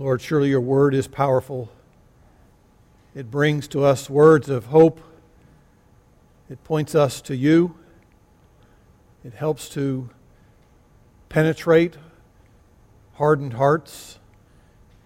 [0.00, 1.70] Lord, surely your word is powerful.
[3.14, 4.98] It brings to us words of hope.
[6.48, 7.74] It points us to you.
[9.26, 10.08] It helps to
[11.28, 11.98] penetrate
[13.12, 14.18] hardened hearts.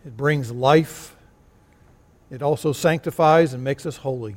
[0.06, 1.16] It brings life.
[2.30, 4.36] It also sanctifies and makes us holy.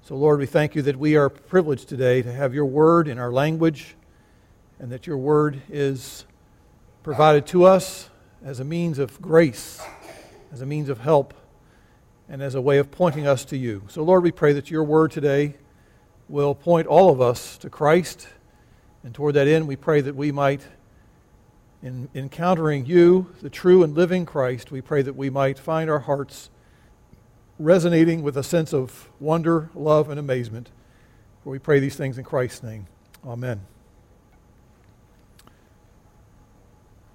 [0.00, 3.18] So, Lord, we thank you that we are privileged today to have your word in
[3.18, 3.94] our language
[4.78, 6.24] and that your word is
[7.02, 8.08] provided to us
[8.44, 9.82] as a means of grace,
[10.52, 11.32] as a means of help,
[12.28, 13.82] and as a way of pointing us to you.
[13.88, 15.54] So, Lord, we pray that your word today
[16.28, 18.28] will point all of us to Christ.
[19.02, 20.62] And toward that end, we pray that we might,
[21.82, 26.00] in encountering you, the true and living Christ, we pray that we might find our
[26.00, 26.50] hearts
[27.58, 30.70] resonating with a sense of wonder, love, and amazement.
[31.42, 32.86] For we pray these things in Christ's name.
[33.26, 33.73] Amen.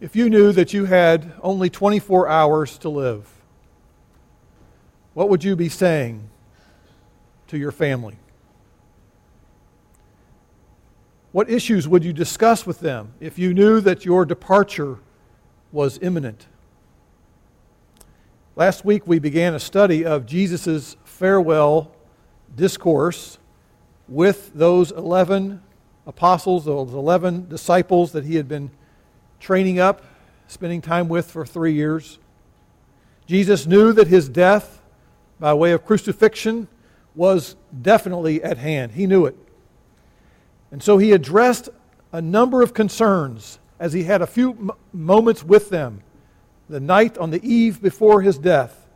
[0.01, 3.29] If you knew that you had only 24 hours to live,
[5.13, 6.29] what would you be saying
[7.47, 8.15] to your family?
[11.33, 14.99] What issues would you discuss with them if you knew that your departure
[15.73, 16.47] was imminent?
[18.55, 21.91] Last week we began a study of Jesus' farewell
[22.55, 23.37] discourse
[24.07, 25.61] with those 11
[26.07, 28.71] apostles, those 11 disciples that he had been
[29.39, 30.03] training up,
[30.47, 32.19] spending time with for three years.
[33.25, 34.81] Jesus knew that his death
[35.39, 36.67] by way of crucifixion
[37.15, 38.93] was definitely at hand.
[38.93, 39.35] He knew it.
[40.71, 41.69] And so he addressed
[42.11, 46.01] a number of concerns as he had a few m- moments with them
[46.69, 48.87] the night on the eve before his death.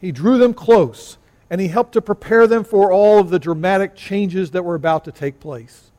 [0.00, 3.94] He drew them close and he helped to prepare them for all of the dramatic
[3.94, 5.89] changes that were about to take place.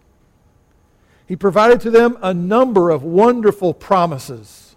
[1.31, 4.75] He provided to them a number of wonderful promises,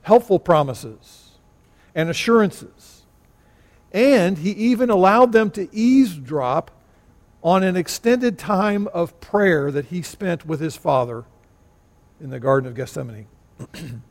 [0.00, 1.38] helpful promises,
[1.94, 3.02] and assurances.
[3.92, 6.72] And he even allowed them to eavesdrop
[7.44, 11.26] on an extended time of prayer that he spent with his father
[12.20, 13.28] in the Garden of Gethsemane.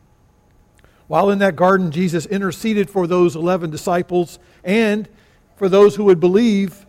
[1.07, 5.09] While in that garden, Jesus interceded for those 11 disciples and
[5.57, 6.85] for those who would believe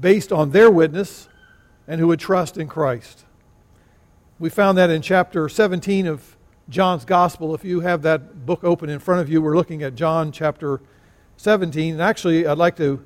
[0.00, 1.28] based on their witness
[1.90, 3.24] and who would trust in Christ.
[4.38, 6.36] We found that in chapter 17 of
[6.68, 7.52] John's Gospel.
[7.52, 10.80] If you have that book open in front of you, we're looking at John chapter
[11.36, 11.94] 17.
[11.94, 13.04] And actually, I'd like to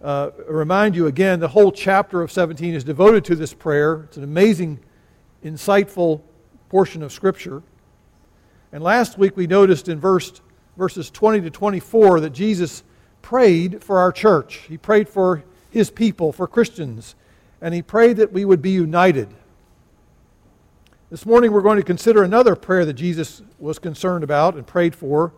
[0.00, 4.04] uh, remind you again the whole chapter of 17 is devoted to this prayer.
[4.04, 4.78] It's an amazing,
[5.44, 6.20] insightful
[6.68, 7.64] portion of Scripture.
[8.70, 10.40] And last week we noticed in verse,
[10.76, 12.84] verses 20 to 24 that Jesus
[13.20, 14.58] prayed for our church.
[14.68, 17.16] He prayed for his people, for Christians
[17.60, 19.28] and he prayed that we would be united.
[21.10, 24.94] This morning we're going to consider another prayer that Jesus was concerned about and prayed
[24.94, 25.32] for.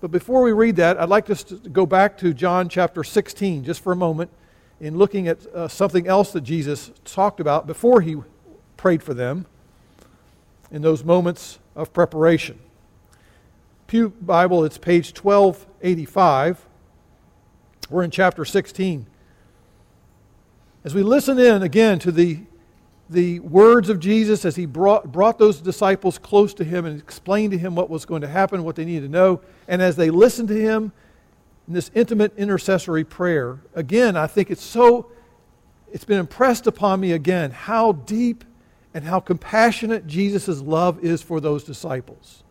[0.00, 3.62] But before we read that, I'd like us to go back to John chapter 16
[3.64, 4.30] just for a moment
[4.80, 8.16] in looking at uh, something else that Jesus talked about before he
[8.76, 9.46] prayed for them
[10.72, 12.58] in those moments of preparation.
[13.86, 16.66] Pew Bible, it's page 1285.
[17.90, 19.06] We're in chapter 16.
[20.84, 22.40] As we listen in again to the,
[23.08, 27.52] the words of Jesus as he brought, brought those disciples close to him and explained
[27.52, 30.10] to him what was going to happen, what they needed to know, and as they
[30.10, 30.90] listened to him
[31.68, 35.12] in this intimate intercessory prayer, again, I think it's so,
[35.92, 38.44] it's been impressed upon me again how deep
[38.92, 42.42] and how compassionate Jesus' love is for those disciples.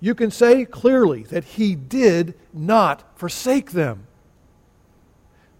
[0.00, 4.05] You can say clearly that he did not forsake them.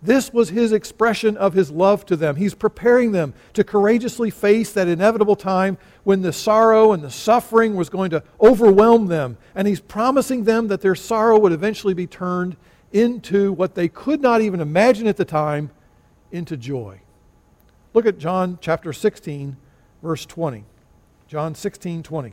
[0.07, 2.37] This was his expression of his love to them.
[2.37, 7.75] He's preparing them to courageously face that inevitable time when the sorrow and the suffering
[7.75, 9.37] was going to overwhelm them.
[9.57, 12.57] And he's promising them that their sorrow would eventually be turned
[12.93, 15.73] into what they could not even imagine at the time
[16.31, 17.01] into joy.
[17.93, 19.57] Look at John chapter 16,
[20.05, 20.65] verse 20.
[21.27, 22.33] John 16, 20.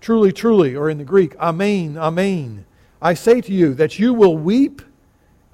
[0.00, 2.66] Truly, truly, or in the Greek, Amen, Amen.
[3.02, 4.80] I say to you that you will weep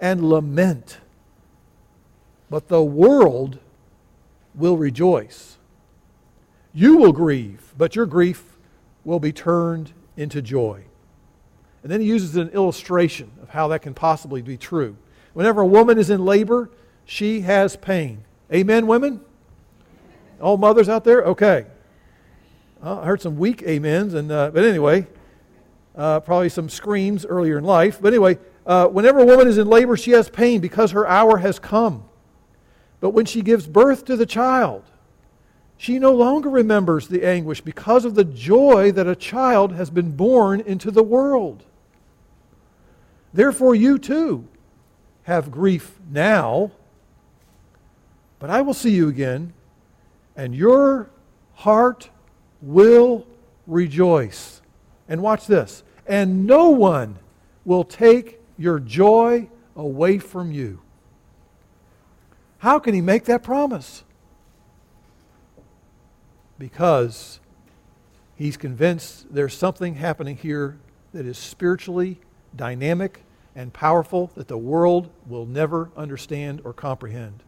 [0.01, 0.99] and lament.
[2.49, 3.59] But the world
[4.55, 5.59] will rejoice.
[6.73, 8.57] You will grieve, but your grief
[9.05, 10.85] will be turned into joy.
[11.83, 14.97] And then he uses an illustration of how that can possibly be true.
[15.33, 16.71] Whenever a woman is in labor,
[17.05, 18.25] she has pain.
[18.53, 19.21] Amen, women?
[20.41, 21.23] All mothers out there?
[21.23, 21.67] Okay.
[22.83, 25.07] I heard some weak amens, and, uh, but anyway,
[25.95, 28.01] uh, probably some screams earlier in life.
[28.01, 31.39] But anyway, uh, whenever a woman is in labor, she has pain because her hour
[31.39, 32.05] has come.
[33.01, 34.85] But when she gives birth to the child,
[35.81, 40.15] She no longer remembers the anguish because of the joy that a child has been
[40.15, 41.65] born into the world.
[43.33, 44.47] Therefore, you too
[45.23, 46.71] have grief now,
[48.39, 49.55] but I will see you again,
[50.37, 51.09] and your
[51.55, 52.11] heart
[52.61, 53.27] will
[53.67, 54.61] rejoice.
[55.09, 55.83] And watch this.
[56.07, 57.19] And no one
[57.65, 60.81] will take your joy away from you.
[62.59, 64.05] How can he make that promise?
[66.61, 67.41] because
[68.37, 70.79] he's convinced there's something happening here
[71.13, 72.21] that is spiritually
[72.55, 73.25] dynamic
[73.57, 77.43] and powerful that the world will never understand or comprehend.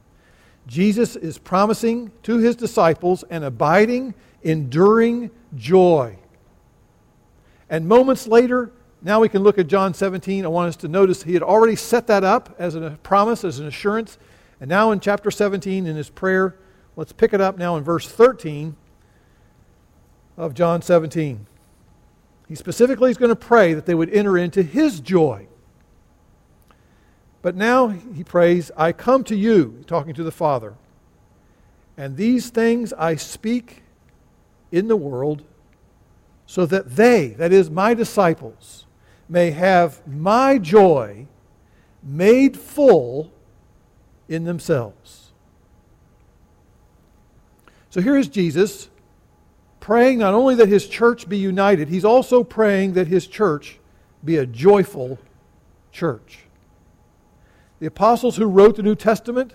[0.66, 6.16] Jesus is promising to his disciples an abiding, enduring joy.
[7.68, 8.72] And moments later,
[9.04, 10.44] now we can look at John 17.
[10.44, 13.58] I want us to notice he had already set that up as a promise, as
[13.58, 14.16] an assurance.
[14.60, 16.56] And now in chapter 17, in his prayer,
[16.94, 18.76] let's pick it up now in verse 13
[20.36, 21.46] of John 17.
[22.48, 25.48] He specifically is going to pray that they would enter into his joy.
[27.40, 30.74] But now he prays, I come to you, talking to the Father,
[31.96, 33.82] and these things I speak
[34.70, 35.42] in the world
[36.46, 38.86] so that they, that is, my disciples,
[39.32, 41.26] may have my joy
[42.02, 43.32] made full
[44.28, 45.32] in themselves.
[47.88, 48.90] So here is Jesus
[49.80, 53.78] praying not only that his church be united, he's also praying that his church
[54.22, 55.18] be a joyful
[55.92, 56.40] church.
[57.80, 59.54] The apostles who wrote the New Testament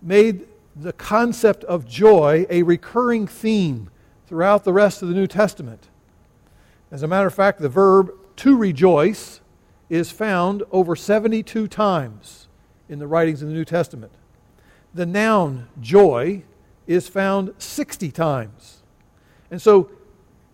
[0.00, 0.46] made
[0.76, 3.90] the concept of joy a recurring theme
[4.28, 5.88] throughout the rest of the New Testament.
[6.92, 9.40] As a matter of fact, the verb to rejoice
[9.88, 12.48] is found over 72 times
[12.88, 14.12] in the writings of the New Testament.
[14.94, 16.42] The noun joy
[16.86, 18.82] is found 60 times.
[19.50, 19.90] And so,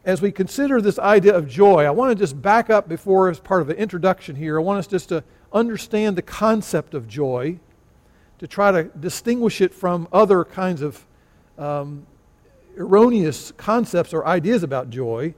[0.04, 3.38] as we consider this idea of joy, I want to just back up before, as
[3.38, 5.22] part of the introduction here, I want us just to
[5.52, 7.58] understand the concept of joy,
[8.38, 11.04] to try to distinguish it from other kinds of
[11.58, 12.06] um,
[12.76, 15.34] erroneous concepts or ideas about joy,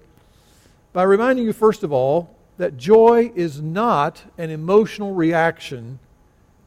[0.92, 5.98] by reminding you, first of all, that joy is not an emotional reaction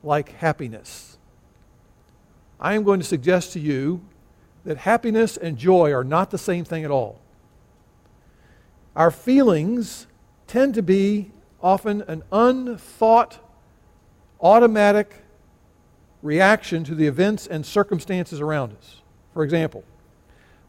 [0.04, 1.18] like happiness.
[2.60, 4.02] I am going to suggest to you
[4.66, 7.20] that happiness and joy are not the same thing at all.
[8.96, 10.08] Our feelings
[10.48, 11.32] tend to be
[11.62, 13.40] often an unthought,
[14.40, 15.24] automatic
[16.22, 19.02] reaction to the events and circumstances around us.
[19.34, 19.84] For example,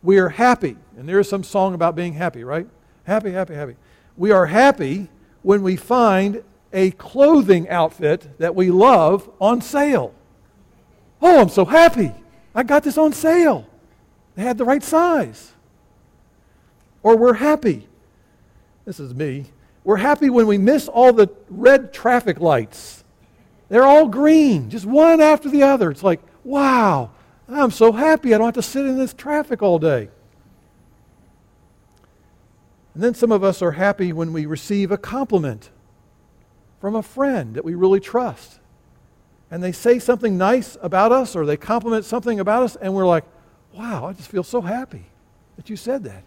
[0.02, 2.66] we are happy, and there is some song about being happy, right?
[3.04, 3.76] Happy, happy, happy.
[4.16, 5.08] We are happy
[5.42, 6.42] when we find
[6.72, 10.14] a clothing outfit that we love on sale.
[11.22, 12.12] Oh, I'm so happy.
[12.54, 13.66] I got this on sale.
[14.34, 15.52] They had the right size.
[17.02, 17.86] Or we're happy.
[18.84, 19.46] This is me.
[19.84, 23.04] We're happy when we miss all the red traffic lights.
[23.68, 25.90] They're all green, just one after the other.
[25.90, 27.10] It's like, wow,
[27.48, 30.08] I'm so happy I don't have to sit in this traffic all day.
[32.94, 35.70] And then some of us are happy when we receive a compliment
[36.80, 38.60] from a friend that we really trust.
[39.50, 43.06] And they say something nice about us or they compliment something about us, and we're
[43.06, 43.24] like,
[43.72, 45.04] wow, I just feel so happy
[45.56, 46.22] that you said that.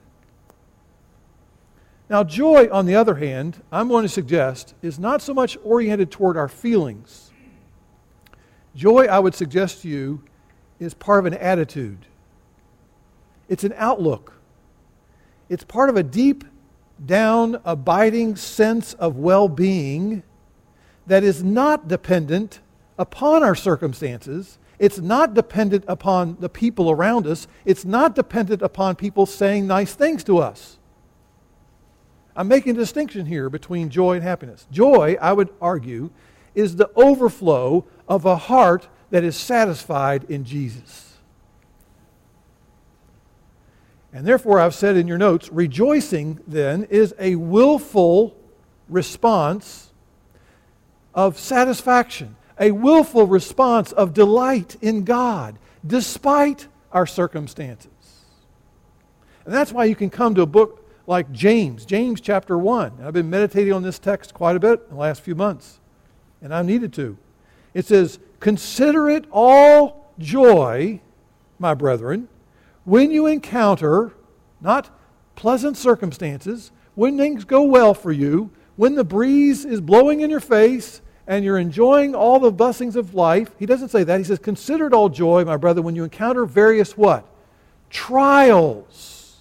[2.09, 6.09] Now, joy, on the other hand, I'm going to suggest, is not so much oriented
[6.09, 7.31] toward our feelings.
[8.75, 10.23] Joy, I would suggest to you,
[10.79, 11.97] is part of an attitude,
[13.49, 14.33] it's an outlook,
[15.49, 16.43] it's part of a deep
[17.05, 20.23] down, abiding sense of well being
[21.05, 22.59] that is not dependent
[22.97, 27.47] upon our circumstances it's not dependent upon the people around us.
[27.65, 30.77] It's not dependent upon people saying nice things to us.
[32.35, 34.67] I'm making a distinction here between joy and happiness.
[34.71, 36.11] Joy, I would argue,
[36.53, 41.06] is the overflow of a heart that is satisfied in Jesus.
[44.17, 48.35] And therefore, I've said in your notes, rejoicing then is a willful
[48.89, 49.91] response
[51.13, 57.91] of satisfaction a willful response of delight in God despite our circumstances.
[59.45, 62.93] And that's why you can come to a book like James, James chapter 1.
[63.03, 65.79] I've been meditating on this text quite a bit in the last few months,
[66.41, 67.15] and I needed to.
[67.75, 70.99] It says, Consider it all joy,
[71.59, 72.27] my brethren,
[72.87, 74.13] when you encounter
[74.61, 74.89] not
[75.35, 80.39] pleasant circumstances, when things go well for you, when the breeze is blowing in your
[80.39, 83.51] face, and you're enjoying all the blessings of life.
[83.59, 84.17] He doesn't say that.
[84.17, 87.27] He says, Consider it all joy, my brother, when you encounter various what?
[87.89, 89.37] trials,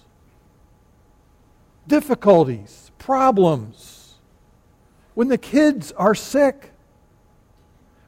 [1.87, 4.15] difficulties, problems,
[5.13, 6.71] when the kids are sick,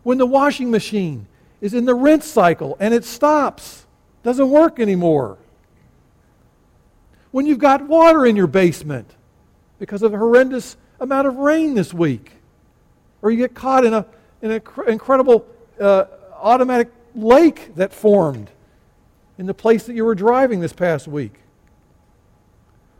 [0.04, 1.28] when the washing machine
[1.62, 3.86] is in the rinse cycle and it stops,
[4.30, 5.40] doesn't work anymore.
[7.32, 9.10] When you've got water in your basement
[9.80, 12.34] because of a horrendous amount of rain this week,
[13.24, 14.06] or you get caught in, a,
[14.44, 15.48] in an incredible
[15.80, 16.06] uh,
[16.36, 18.52] automatic lake that formed
[19.40, 21.34] in the place that you were driving this past week.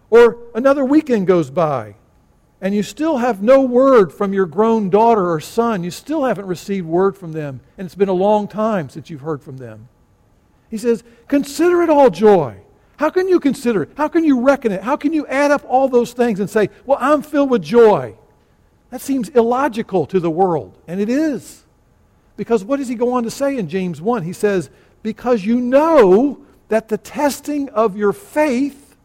[0.10, 1.94] Or another weekend goes by
[2.60, 5.84] and you still have no word from your grown daughter or son.
[5.84, 9.22] You still haven't received word from them, and it's been a long time since you've
[9.22, 9.90] heard from them.
[10.70, 12.58] He says, Consider it all joy.
[12.98, 13.92] How can you consider it?
[13.96, 14.82] How can you reckon it?
[14.82, 18.16] How can you add up all those things and say, Well, I'm filled with joy?
[18.90, 21.64] That seems illogical to the world, and it is.
[22.38, 24.24] Because what does he go on to say in James 1?
[24.24, 24.70] He says,
[25.04, 28.96] Because you know that the testing of your faith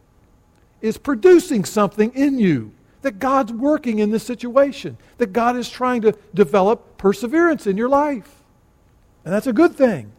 [0.80, 2.72] is producing something in you
[3.04, 7.88] that God's working in this situation, that God is trying to develop perseverance in your
[7.88, 8.42] life.
[9.24, 10.10] And that's a good thing.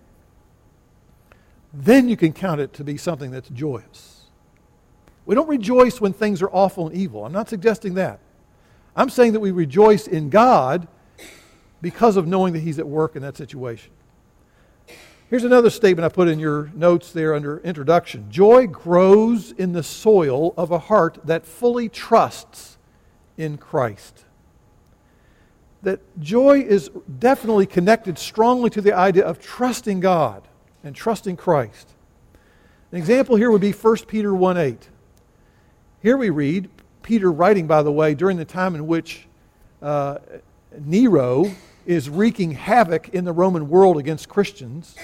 [1.78, 4.22] Then you can count it to be something that's joyous.
[5.26, 7.26] We don't rejoice when things are awful and evil.
[7.26, 8.20] I'm not suggesting that.
[8.96, 10.88] I'm saying that we rejoice in God
[11.82, 13.92] because of knowing that He's at work in that situation.
[15.30, 18.32] Here's another statement I put in your notes there under introduction.
[18.32, 22.78] Joy grows in the soil of a heart that fully trusts
[23.36, 24.24] in Christ.
[25.82, 26.90] That joy is
[27.20, 30.48] definitely connected strongly to the idea of trusting God
[30.86, 31.90] and trusting Christ.
[32.92, 34.90] An example here would be 1 Peter 1 8.
[36.02, 36.70] Here we read,
[37.02, 39.28] Peter writing, by the way, during the time in which
[39.82, 40.20] uh,
[40.80, 41.52] Nero
[41.86, 44.96] is wreaking havoc in the Roman world against Christians.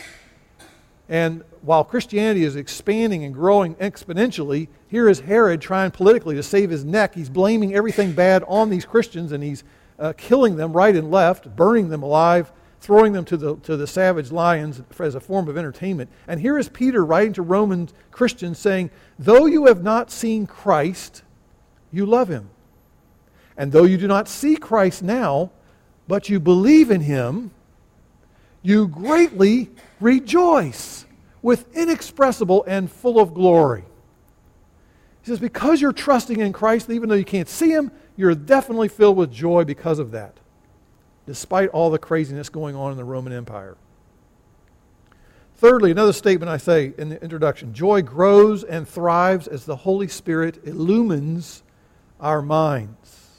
[1.10, 6.70] And while Christianity is expanding and growing exponentially, here is Herod trying politically to save
[6.70, 7.16] his neck.
[7.16, 9.64] He's blaming everything bad on these Christians and he's
[10.00, 13.88] uh, killing them right and left, burning them alive, throwing them to the, to the
[13.88, 16.10] savage lions as a form of entertainment.
[16.28, 21.22] And here is Peter writing to Roman Christians saying, Though you have not seen Christ,
[21.92, 22.50] you love him.
[23.56, 25.52] And though you do not see Christ now,
[26.08, 27.52] but you believe in him,
[28.64, 29.70] you greatly
[30.00, 31.06] rejoice
[31.42, 33.86] with inexpressible and full of glory.
[35.22, 38.88] He says, because you're trusting in Christ, even though you can't see him, you're definitely
[38.88, 40.36] filled with joy because of that,
[41.26, 43.78] despite all the craziness going on in the Roman Empire.
[45.56, 50.08] Thirdly, another statement I say in the introduction joy grows and thrives as the Holy
[50.08, 51.62] Spirit illumines
[52.20, 53.30] our minds.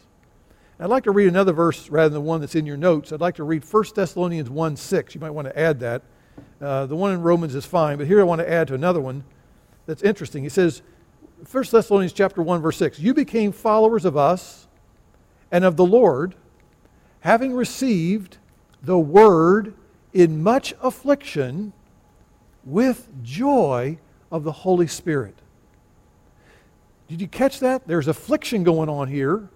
[0.78, 3.12] I'd like to read another verse rather than the one that's in your notes.
[3.12, 5.14] I'd like to read 1 Thessalonians 1 6.
[5.14, 6.02] You might want to add that.
[6.60, 9.00] Uh, the one in Romans is fine, but here I want to add to another
[9.00, 9.24] one
[9.86, 10.42] that's interesting.
[10.42, 10.82] He says,
[11.50, 14.68] 1 Thessalonians chapter 1, verse 6, You became followers of us
[15.50, 16.34] and of the Lord,
[17.22, 18.38] having received
[18.82, 19.74] the word
[20.12, 21.72] in much affliction
[22.64, 23.98] with joy
[24.30, 25.34] of the Holy Spirit.
[27.08, 27.86] Did you catch that?
[27.86, 29.48] There's affliction going on here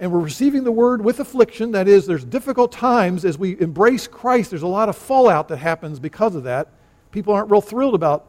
[0.00, 1.72] and we're receiving the word with affliction.
[1.72, 4.48] That is, there's difficult times as we embrace Christ.
[4.48, 6.68] There's a lot of fallout that happens because of that.
[7.12, 8.26] People aren't real thrilled about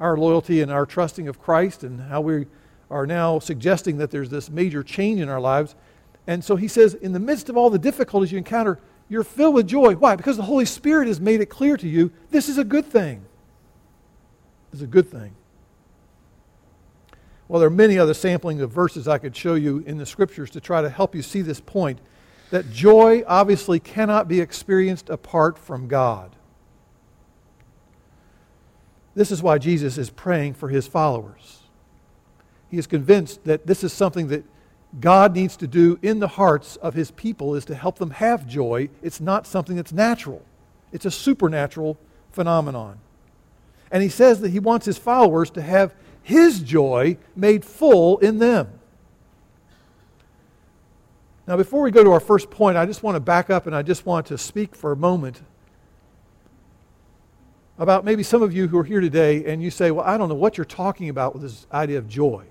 [0.00, 2.46] our loyalty and our trusting of Christ and how we
[2.90, 5.76] are now suggesting that there's this major change in our lives.
[6.26, 9.54] And so he says, in the midst of all the difficulties you encounter, you're filled
[9.54, 9.94] with joy.
[9.94, 10.16] Why?
[10.16, 13.24] Because the Holy Spirit has made it clear to you this is a good thing.
[14.70, 15.34] This is a good thing.
[17.48, 20.50] Well, there are many other sampling of verses I could show you in the scriptures
[20.50, 22.00] to try to help you see this point
[22.50, 26.34] that joy obviously cannot be experienced apart from God.
[29.14, 31.60] This is why Jesus is praying for his followers.
[32.68, 34.44] He is convinced that this is something that
[35.00, 38.46] God needs to do in the hearts of his people is to help them have
[38.46, 38.88] joy.
[39.02, 40.42] It's not something that's natural.
[40.92, 41.98] It's a supernatural
[42.32, 42.98] phenomenon.
[43.90, 48.38] And he says that he wants his followers to have his joy made full in
[48.38, 48.68] them.
[51.46, 53.76] Now, before we go to our first point, I just want to back up and
[53.76, 55.42] I just want to speak for a moment
[57.78, 60.28] about maybe some of you who are here today and you say, Well, I don't
[60.28, 62.44] know what you're talking about with this idea of joy.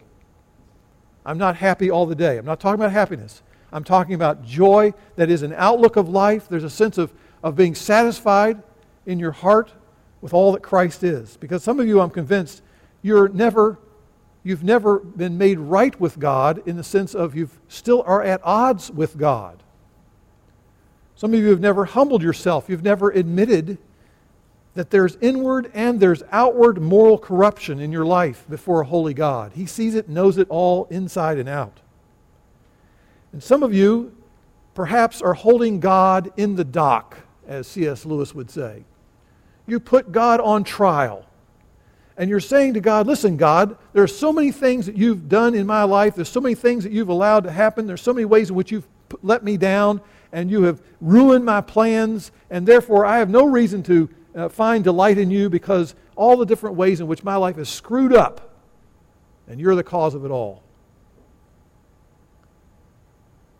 [1.25, 2.37] I'm not happy all the day.
[2.37, 3.41] I'm not talking about happiness.
[3.71, 6.47] I'm talking about joy that is an outlook of life.
[6.47, 7.13] There's a sense of,
[7.43, 8.61] of being satisfied
[9.05, 9.73] in your heart
[10.21, 11.37] with all that Christ is.
[11.37, 12.61] Because some of you, I'm convinced,
[13.01, 13.79] you're never
[14.45, 18.39] you've never been made right with God in the sense of you still are at
[18.43, 19.63] odds with God.
[21.15, 22.69] Some of you have never humbled yourself.
[22.69, 23.79] You've never admitted
[24.75, 29.53] that there's inward and there's outward moral corruption in your life before a holy God.
[29.55, 31.79] He sees it, knows it all inside and out.
[33.31, 34.15] And some of you
[34.73, 37.17] perhaps are holding God in the dock,
[37.47, 38.05] as C.S.
[38.05, 38.83] Lewis would say.
[39.65, 41.25] You put God on trial.
[42.17, 45.53] And you're saying to God, listen, God, there are so many things that you've done
[45.55, 46.15] in my life.
[46.15, 47.87] There's so many things that you've allowed to happen.
[47.87, 48.87] There's so many ways in which you've
[49.21, 50.01] let me down
[50.31, 52.31] and you have ruined my plans.
[52.49, 56.45] And therefore, I have no reason to uh, find delight in you because all the
[56.45, 58.51] different ways in which my life is screwed up.
[59.47, 60.63] And you're the cause of it all.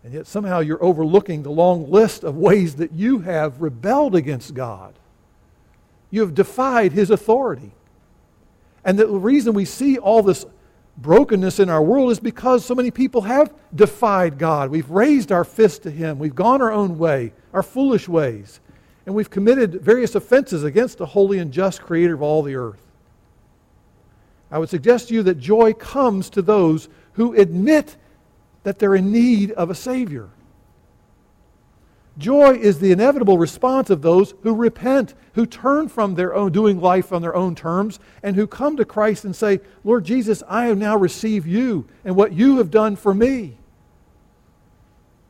[0.04, 4.54] And yet somehow you're overlooking the long list of ways that you have rebelled against
[4.54, 4.94] God.
[6.10, 7.72] You have defied his authority.
[8.84, 10.46] And the reason we see all this
[10.96, 14.70] brokenness in our world is because so many people have defied God.
[14.70, 16.18] We've raised our fist to him.
[16.18, 18.60] We've gone our own way, our foolish ways.
[19.06, 22.82] And we've committed various offenses against the holy and just creator of all the earth.
[24.50, 27.96] I would suggest to you that joy comes to those who admit
[28.64, 30.28] that they're in need of a Savior.
[32.18, 36.80] Joy is the inevitable response of those who repent, who turn from their own doing
[36.80, 40.66] life on their own terms, and who come to Christ and say, Lord Jesus, I
[40.66, 43.58] have now received you and what you have done for me.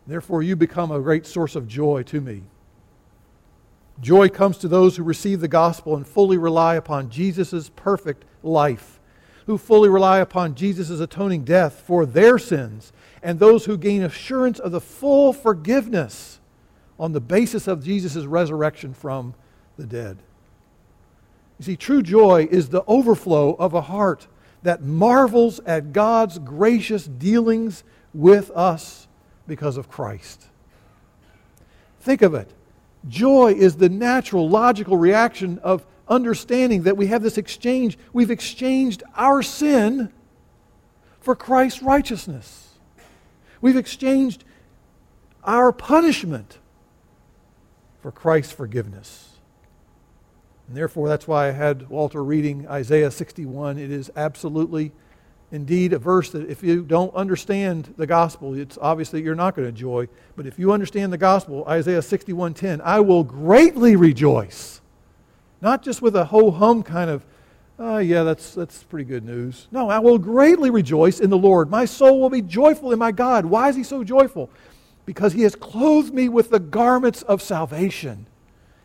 [0.07, 2.45] Therefore, you become a great source of joy to me.
[4.01, 9.01] Joy comes to those who receive the gospel and fully rely upon Jesus' perfect life,
[9.47, 14.59] who fully rely upon Jesus' atoning death for their sins and those who gain assurance
[14.59, 16.41] of the full forgiveness
[16.99, 19.35] on the basis of Jesus' resurrection from
[19.77, 20.19] the dead.
[21.59, 24.27] You see, true joy is the overflow of a heart
[24.63, 29.09] that marvels at God's gracious dealings with us
[29.47, 30.47] because of Christ.
[32.01, 32.51] Think of it.
[33.09, 37.99] Joy is the natural, logical reaction of understanding that we have this exchange.
[38.13, 40.13] We've exchanged our sin
[41.21, 42.75] for Christ's righteousness.
[43.61, 44.45] We've exchanged
[45.45, 46.59] our punishment
[48.01, 49.37] for Christ's forgiveness.
[50.69, 53.79] And therefore, that's why I had Walter reading Isaiah 61.
[53.79, 54.93] It is absolutely,
[55.51, 59.65] indeed, a verse that if you don't understand the gospel, it's obviously you're not going
[59.65, 60.09] to enjoy.
[60.37, 64.81] But if you understand the gospel, Isaiah 61:10, I will greatly rejoice.
[65.61, 67.25] Not just with a ho hum kind of
[67.79, 69.69] Oh, yeah, that's, that's pretty good news.
[69.71, 71.71] No, I will greatly rejoice in the Lord.
[71.71, 73.45] My soul will be joyful in my God.
[73.45, 74.49] Why is he so joyful?
[75.05, 78.27] Because he has clothed me with the garments of salvation.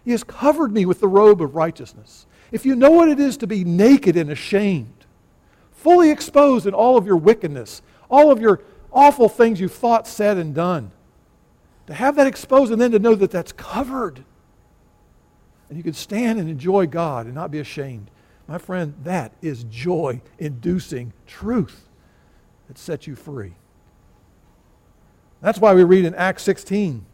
[0.03, 2.25] He has covered me with the robe of righteousness.
[2.51, 5.00] If you know what it is to be naked and ashamed,
[5.81, 10.37] fully exposed in all of your wickedness, all of your awful things you've thought, said,
[10.37, 10.91] and done,
[11.87, 14.23] to have that exposed and then to know that that's covered,
[15.69, 18.11] and you can stand and enjoy God and not be ashamed.
[18.47, 21.87] My friend, that is joy inducing truth
[22.67, 23.53] that sets you free.
[25.41, 27.05] That's why we read in Acts 16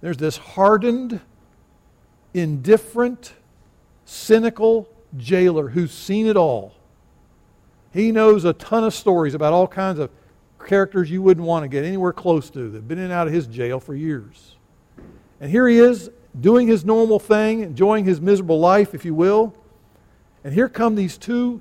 [0.00, 1.20] there's this hardened,
[2.32, 3.34] indifferent,
[4.06, 6.74] cynical jailer who's seen it all.
[7.92, 10.10] He knows a ton of stories about all kinds of
[10.64, 13.26] characters you wouldn't want to get anywhere close to that have been in and out
[13.26, 14.56] of his jail for years.
[15.40, 19.54] And here he is doing his normal thing, enjoying his miserable life, if you will.
[20.44, 21.60] And here come these two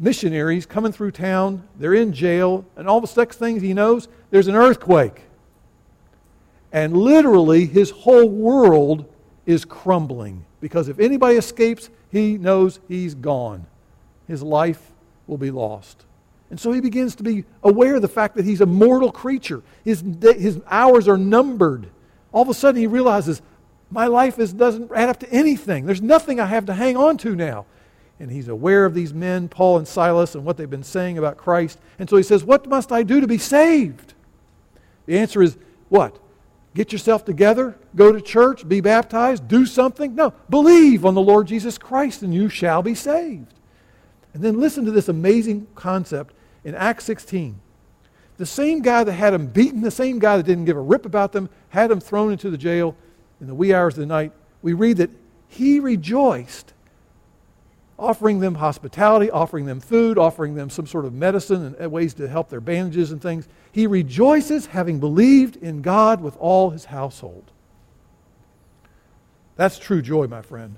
[0.00, 1.68] missionaries coming through town.
[1.78, 5.22] They're in jail, and all the next things he knows, there's an earthquake.
[6.72, 9.06] And literally, his whole world
[9.46, 10.44] is crumbling.
[10.60, 13.66] Because if anybody escapes, he knows he's gone.
[14.26, 14.92] His life
[15.28, 16.04] will be lost.
[16.50, 19.62] And so he begins to be aware of the fact that he's a mortal creature.
[19.84, 21.88] His, his hours are numbered.
[22.32, 23.42] All of a sudden, he realizes,
[23.90, 25.86] my life is, doesn't add up to anything.
[25.86, 27.66] There's nothing I have to hang on to now
[28.20, 31.36] and he's aware of these men, Paul and Silas, and what they've been saying about
[31.36, 31.78] Christ.
[31.98, 34.14] And so he says, What must I do to be saved?
[35.06, 35.56] The answer is
[35.88, 36.18] what?
[36.74, 40.14] Get yourself together, go to church, be baptized, do something?
[40.14, 43.54] No, believe on the Lord Jesus Christ and you shall be saved.
[44.34, 47.60] And then listen to this amazing concept in Acts 16.
[48.36, 51.04] The same guy that had them beaten, the same guy that didn't give a rip
[51.04, 52.94] about them, had them thrown into the jail
[53.40, 54.32] in the wee hours of the night.
[54.62, 55.10] We read that
[55.48, 56.72] he rejoiced
[57.98, 62.28] offering them hospitality, offering them food, offering them some sort of medicine and ways to
[62.28, 63.48] help their bandages and things.
[63.72, 67.50] He rejoices having believed in God with all his household.
[69.56, 70.76] That's true joy, my friend.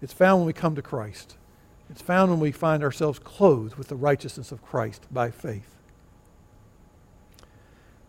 [0.00, 1.36] It's found when we come to Christ.
[1.92, 5.76] It's found when we find ourselves clothed with the righteousness of Christ by faith.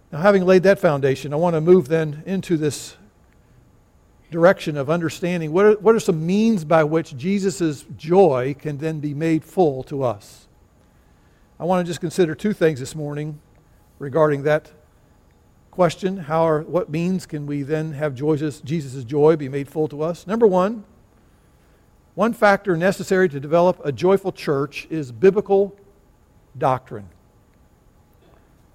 [0.09, 2.95] Now, having laid that foundation, I want to move then into this
[4.31, 9.01] direction of understanding what are, what are some means by which Jesus' joy can then
[9.01, 10.47] be made full to us.
[11.59, 13.41] I want to just consider two things this morning
[13.99, 14.71] regarding that
[15.71, 16.15] question.
[16.15, 20.25] How are, what means can we then have Jesus' joy be made full to us?
[20.25, 20.85] Number one,
[22.15, 25.75] one factor necessary to develop a joyful church is biblical
[26.57, 27.09] doctrine.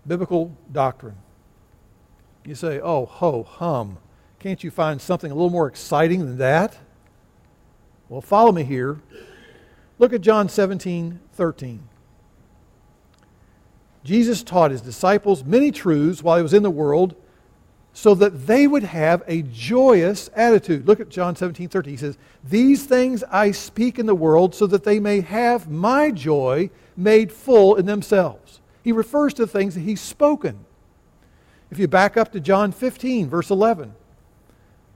[0.07, 1.17] Biblical doctrine.
[2.45, 3.99] You say, oh, ho, hum.
[4.41, 6.79] Can't you find something a little more exciting than that?
[8.09, 9.01] Well, follow me here.
[9.99, 11.89] Look at John 17, 13.
[14.05, 17.15] Jesus taught his disciples many truths while he was in the world
[17.99, 20.87] so that they would have a joyous attitude.
[20.87, 21.93] Look at John 17, 13.
[21.93, 26.13] He says, These things I speak in the world so that they may have my
[26.13, 28.61] joy made full in themselves.
[28.85, 30.65] He refers to the things that he's spoken.
[31.73, 33.93] If you back up to John 15, verse 11,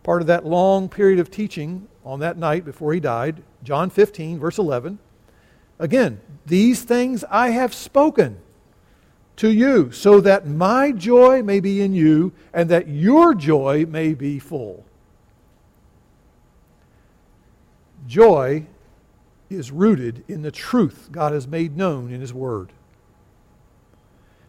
[0.04, 4.38] part of that long period of teaching on that night before he died, John 15,
[4.38, 5.00] verse 11,
[5.80, 8.38] again, these things I have spoken
[9.42, 14.14] to you, so that my joy may be in you and that your joy may
[14.14, 14.84] be full.
[18.06, 18.66] Joy
[19.50, 22.72] is rooted in the truth God has made known in His Word.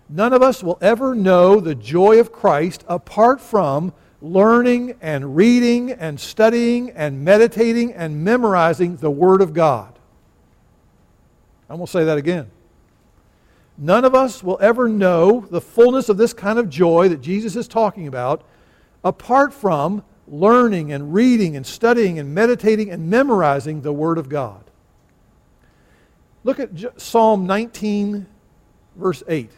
[0.09, 5.89] None of us will ever know the joy of Christ apart from learning and reading
[5.91, 9.97] and studying and meditating and memorizing the Word of God.
[11.67, 12.51] I'm going to say that again.
[13.77, 17.55] None of us will ever know the fullness of this kind of joy that Jesus
[17.55, 18.43] is talking about
[19.03, 24.63] apart from learning and reading and studying and meditating and memorizing the Word of God.
[26.43, 28.25] Look at Psalm 19,
[28.95, 29.51] verse 8.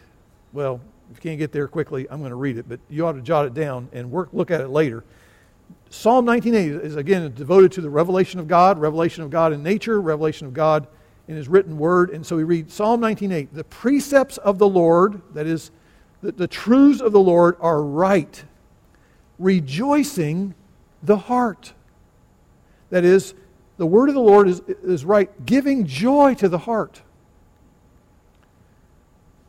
[0.52, 3.12] Well, if you can't get there quickly, I'm going to read it, but you ought
[3.12, 5.04] to jot it down and work, look at it later.
[5.90, 10.00] Psalm 19.8 is, again, devoted to the revelation of God, revelation of God in nature,
[10.00, 10.86] revelation of God
[11.28, 12.10] in his written word.
[12.10, 15.70] And so we read Psalm 19.8, the precepts of the Lord, that is,
[16.22, 18.44] the, the truths of the Lord are right,
[19.38, 20.54] rejoicing
[21.02, 21.72] the heart.
[22.90, 23.34] That is,
[23.76, 27.02] the word of the Lord is, is right, giving joy to the heart.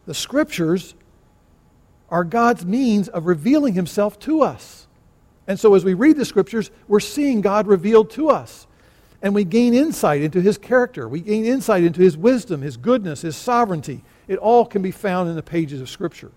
[0.06, 0.96] The scriptures
[2.10, 4.88] are God's means of revealing himself to us.
[5.48, 8.67] And so as we read the scriptures, we're seeing God revealed to us
[9.22, 11.08] and we gain insight into his character.
[11.08, 14.04] We gain insight into his wisdom, his goodness, his sovereignty.
[14.28, 16.32] It all can be found in the pages of Scripture.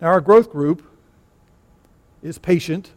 [0.00, 0.82] Now, our growth group
[2.22, 2.92] is patient,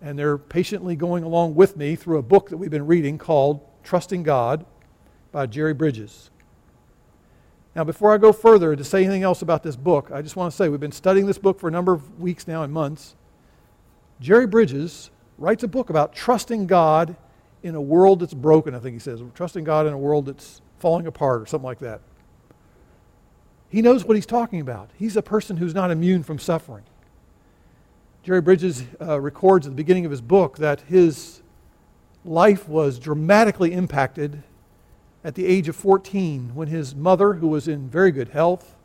[0.00, 3.60] and they're patiently going along with me through a book that we've been reading called
[3.82, 4.64] Trusting God
[5.32, 6.30] by Jerry Bridges.
[7.74, 10.50] Now, before I go further to say anything else about this book, I just want
[10.50, 13.14] to say we've been studying this book for a number of weeks now and months.
[14.20, 15.10] Jerry Bridges
[15.40, 17.16] writes a book about trusting God
[17.62, 19.20] in a world that's broken, I think he says.
[19.34, 22.02] Trusting God in a world that's falling apart or something like that.
[23.70, 24.90] He knows what he's talking about.
[24.96, 26.84] He's a person who's not immune from suffering.
[28.22, 31.40] Jerry Bridges uh, records at the beginning of his book that his
[32.24, 34.42] life was dramatically impacted
[35.24, 38.76] at the age of 14 when his mother, who was in very good health,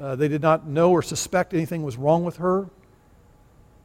[0.00, 2.66] uh, they did not know or suspect anything was wrong with her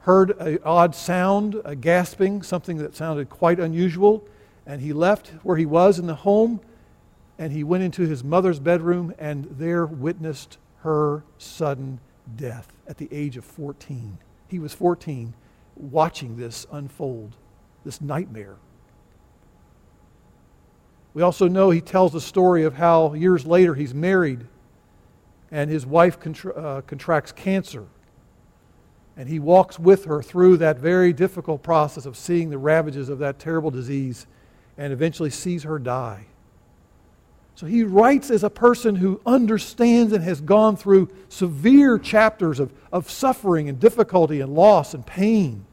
[0.01, 4.23] heard an odd sound, a gasping, something that sounded quite unusual,
[4.65, 6.59] and he left where he was in the home
[7.37, 11.99] and he went into his mother's bedroom and there witnessed her sudden
[12.35, 14.17] death at the age of 14.
[14.47, 15.33] He was 14
[15.75, 17.35] watching this unfold,
[17.83, 18.57] this nightmare.
[21.13, 24.45] We also know he tells the story of how years later he's married
[25.49, 27.87] and his wife contra- uh, contracts cancer
[29.17, 33.19] and he walks with her through that very difficult process of seeing the ravages of
[33.19, 34.25] that terrible disease
[34.77, 36.25] and eventually sees her die.
[37.55, 42.73] So he writes as a person who understands and has gone through severe chapters of,
[42.91, 45.65] of suffering and difficulty and loss and pain.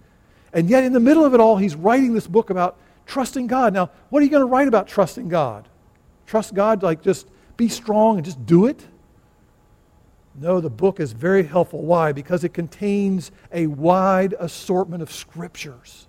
[0.53, 3.73] And yet, in the middle of it all, he's writing this book about trusting God.
[3.73, 5.69] Now, what are you going to write about trusting God?
[6.27, 8.87] Trust God, like just be strong and just do it?
[10.41, 11.83] No, the book is very helpful.
[11.83, 12.13] Why?
[12.13, 16.07] Because it contains a wide assortment of scriptures.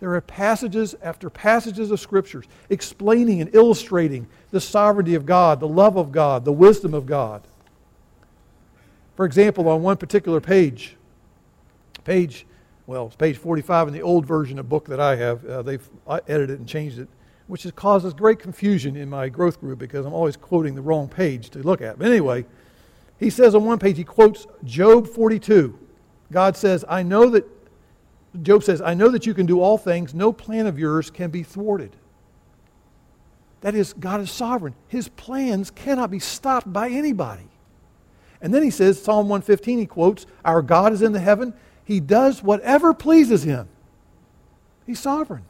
[0.00, 5.68] There are passages after passages of scriptures explaining and illustrating the sovereignty of God, the
[5.68, 7.42] love of God, the wisdom of God.
[9.16, 10.96] For example, on one particular page,
[12.04, 12.46] page,
[12.86, 15.88] well, it's page 45 in the old version of book that I have, uh, they've
[16.28, 17.08] edited and changed it,
[17.46, 21.08] which has causes great confusion in my growth group because I'm always quoting the wrong
[21.08, 21.98] page to look at.
[21.98, 22.44] But anyway,
[23.18, 25.78] he says on one page, he quotes Job 42.
[26.32, 27.44] God says, I know that
[28.42, 30.14] Job says, I know that you can do all things.
[30.14, 31.96] No plan of yours can be thwarted.
[33.62, 34.74] That is, God is sovereign.
[34.88, 37.48] His plans cannot be stopped by anybody.
[38.40, 41.54] And then he says, Psalm 115, he quotes, Our God is in the heaven.
[41.84, 43.68] He does whatever pleases him.
[44.86, 45.44] He's sovereign.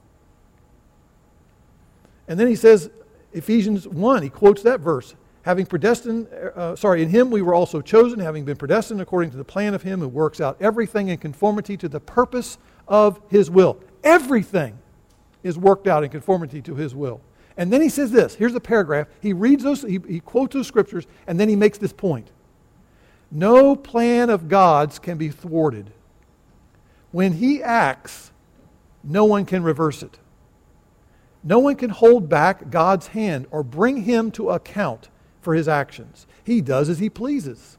[2.28, 2.90] And then he says,
[3.32, 5.14] Ephesians 1, he quotes that verse.
[5.46, 9.36] Having predestined, uh, sorry, in him we were also chosen, having been predestined according to
[9.36, 13.48] the plan of him who works out everything in conformity to the purpose of his
[13.48, 13.78] will.
[14.02, 14.76] Everything
[15.44, 17.20] is worked out in conformity to his will.
[17.56, 19.06] And then he says this here's the paragraph.
[19.20, 22.32] He reads those, he, he quotes those scriptures, and then he makes this point
[23.30, 25.92] No plan of God's can be thwarted.
[27.12, 28.32] When he acts,
[29.04, 30.18] no one can reverse it.
[31.44, 35.08] No one can hold back God's hand or bring him to account
[35.46, 36.26] for his actions.
[36.42, 37.78] He does as he pleases.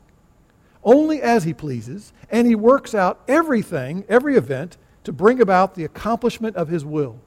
[0.85, 5.83] Only as he pleases, and he works out everything, every event, to bring about the
[5.83, 7.19] accomplishment of his will.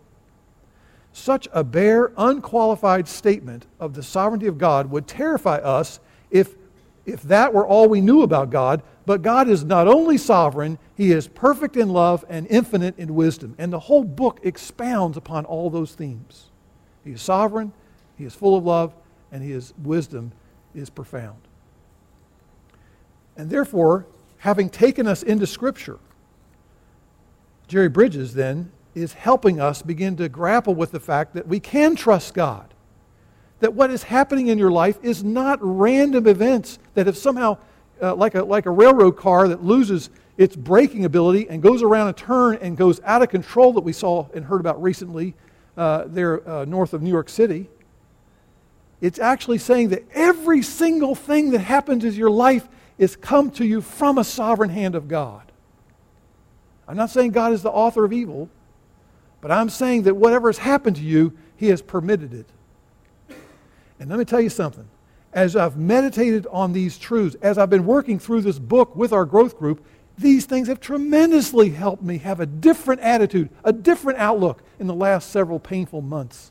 [1.13, 6.01] Such a bare, unqualified statement of the sovereignty of God would terrify us
[6.31, 6.55] if,
[7.05, 8.83] if that were all we knew about God.
[9.05, 13.57] But God is not only sovereign, He is perfect in love and infinite in wisdom.
[13.59, 16.47] And the whole book expounds upon all those themes.
[17.05, 17.75] He is sovereign,
[18.17, 18.95] He is full of love,
[19.33, 20.33] and His wisdom
[20.75, 21.39] is profound.
[23.37, 24.07] And therefore,
[24.39, 25.99] having taken us into Scripture,
[27.69, 31.95] Jerry Bridges then is helping us begin to grapple with the fact that we can
[31.95, 32.75] trust God.
[33.61, 37.59] That what is happening in your life is not random events that have somehow,
[38.03, 42.09] uh, like, a, like a railroad car that loses its braking ability and goes around
[42.09, 45.35] a turn and goes out of control that we saw and heard about recently
[45.77, 47.69] uh, there uh, north of New York City.
[49.01, 53.65] It's actually saying that every single thing that happens in your life is come to
[53.65, 55.51] you from a sovereign hand of God.
[56.87, 58.51] I'm not saying God is the author of evil.
[59.41, 62.47] But I'm saying that whatever has happened to you, He has permitted it.
[63.99, 64.89] And let me tell you something.
[65.33, 69.25] As I've meditated on these truths, as I've been working through this book with our
[69.25, 69.85] growth group,
[70.19, 74.95] these things have tremendously helped me have a different attitude, a different outlook in the
[74.95, 76.51] last several painful months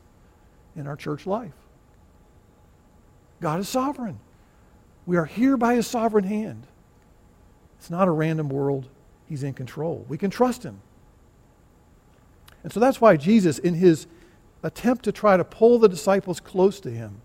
[0.76, 1.54] in our church life.
[3.42, 4.20] God is sovereign.
[5.06, 6.68] We are here by His sovereign hand.
[7.78, 8.90] It's not a random world.
[9.28, 10.06] He's in control.
[10.10, 10.82] We can trust Him.
[12.64, 14.08] And so that's why Jesus, in his
[14.64, 17.22] attempt to try to pull the disciples close to him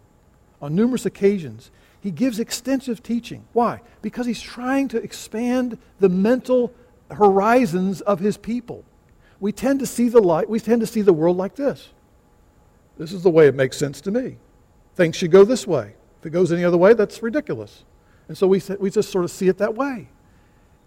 [0.62, 3.44] on numerous occasions, he gives extensive teaching.
[3.52, 3.80] Why?
[4.02, 6.72] Because he's trying to expand the mental
[7.10, 8.84] horizons of his people.
[9.40, 11.90] We tend to see the light, we tend to see the world like this.
[12.96, 14.36] This is the way it makes sense to me.
[14.94, 15.94] Things should go this way.
[16.24, 17.84] If it goes any other way, that's ridiculous.
[18.28, 20.08] And so we, we just sort of see it that way.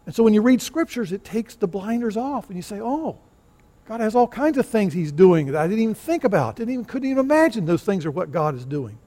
[0.08, 3.20] And so when you read scriptures, it takes the blinders off and you say, oh,
[3.88, 6.74] God has all kinds of things He's doing that I didn't even think about, didn't
[6.74, 8.98] even, couldn't even imagine those things are what God is doing.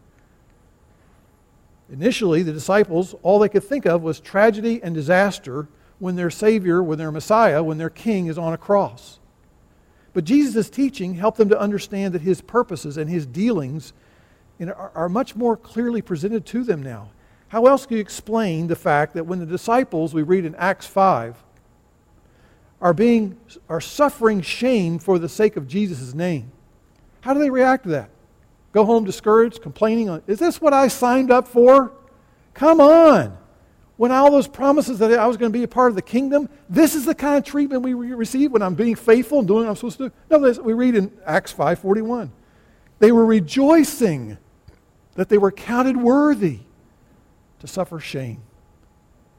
[1.90, 5.66] Initially, the disciples, all they could think of was tragedy and disaster
[5.98, 9.18] when their Savior, when their Messiah, when their King is on a cross.
[10.12, 13.92] But Jesus' teaching helped them to understand that His purposes and His dealings
[14.68, 17.10] are much more clearly presented to them now.
[17.48, 20.86] How else do you explain the fact that when the disciples, we read in Acts
[20.86, 21.42] 5,
[22.80, 23.36] are being
[23.68, 26.50] are suffering shame for the sake of Jesus' name.
[27.20, 28.10] How do they react to that?
[28.72, 31.92] Go home discouraged, complaining is this what I signed up for?
[32.54, 33.36] Come on.
[33.96, 36.48] When all those promises that I was going to be a part of the kingdom,
[36.70, 39.70] this is the kind of treatment we receive when I'm being faithful and doing what
[39.70, 40.14] I'm supposed to do.
[40.30, 42.30] No, we read in Acts 5:41.
[42.98, 44.38] They were rejoicing
[45.14, 46.60] that they were counted worthy
[47.60, 48.40] to suffer shame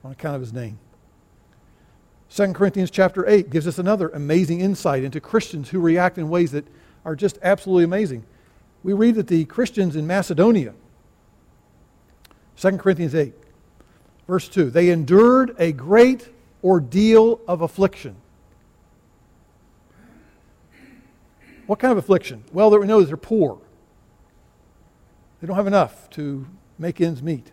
[0.04, 0.80] on account of his name.
[2.30, 6.52] 2 Corinthians chapter 8 gives us another amazing insight into Christians who react in ways
[6.52, 6.66] that
[7.04, 8.24] are just absolutely amazing.
[8.84, 10.74] We read that the Christians in Macedonia,
[12.58, 13.34] 2 Corinthians 8,
[14.28, 16.30] verse 2, they endured a great
[16.64, 18.16] ordeal of affliction.
[21.68, 22.44] What kind of affliction?
[22.52, 23.60] Well, we know they're poor.
[25.42, 27.52] They don't have enough to make ends meet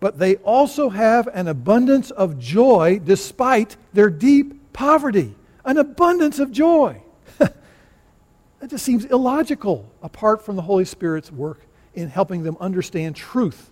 [0.00, 5.34] but they also have an abundance of joy despite their deep poverty.
[5.64, 7.02] An abundance of joy.
[7.38, 7.54] that
[8.68, 11.62] just seems illogical apart from the Holy Spirit's work
[11.94, 13.70] in helping them understand truth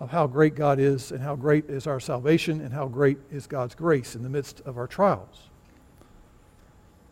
[0.00, 3.46] of how great God is and how great is our salvation and how great is
[3.46, 5.48] God's grace in the midst of our trials.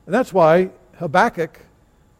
[0.05, 1.61] And that's why Habakkuk,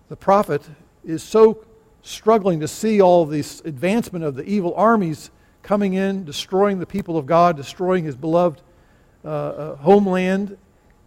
[0.09, 0.63] the prophet,
[1.05, 1.66] is so
[2.07, 5.31] struggling to see all this advancement of the evil armies
[5.63, 8.63] coming in, destroying the people of God, destroying his beloved
[9.25, 10.57] uh, uh, homeland.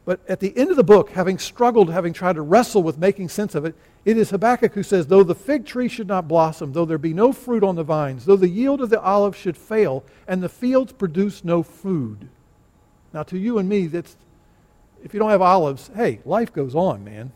[0.03, 3.29] But at the end of the book, having struggled, having tried to wrestle with making
[3.29, 6.73] sense of it, it is Habakkuk who says, Though the fig tree should not blossom,
[6.73, 9.55] though there be no fruit on the vines, though the yield of the olive should
[9.55, 12.27] fail, and the fields produce no food.
[13.13, 14.17] Now, to you and me, that's,
[15.03, 17.31] if you don't have olives, hey, life goes on, man.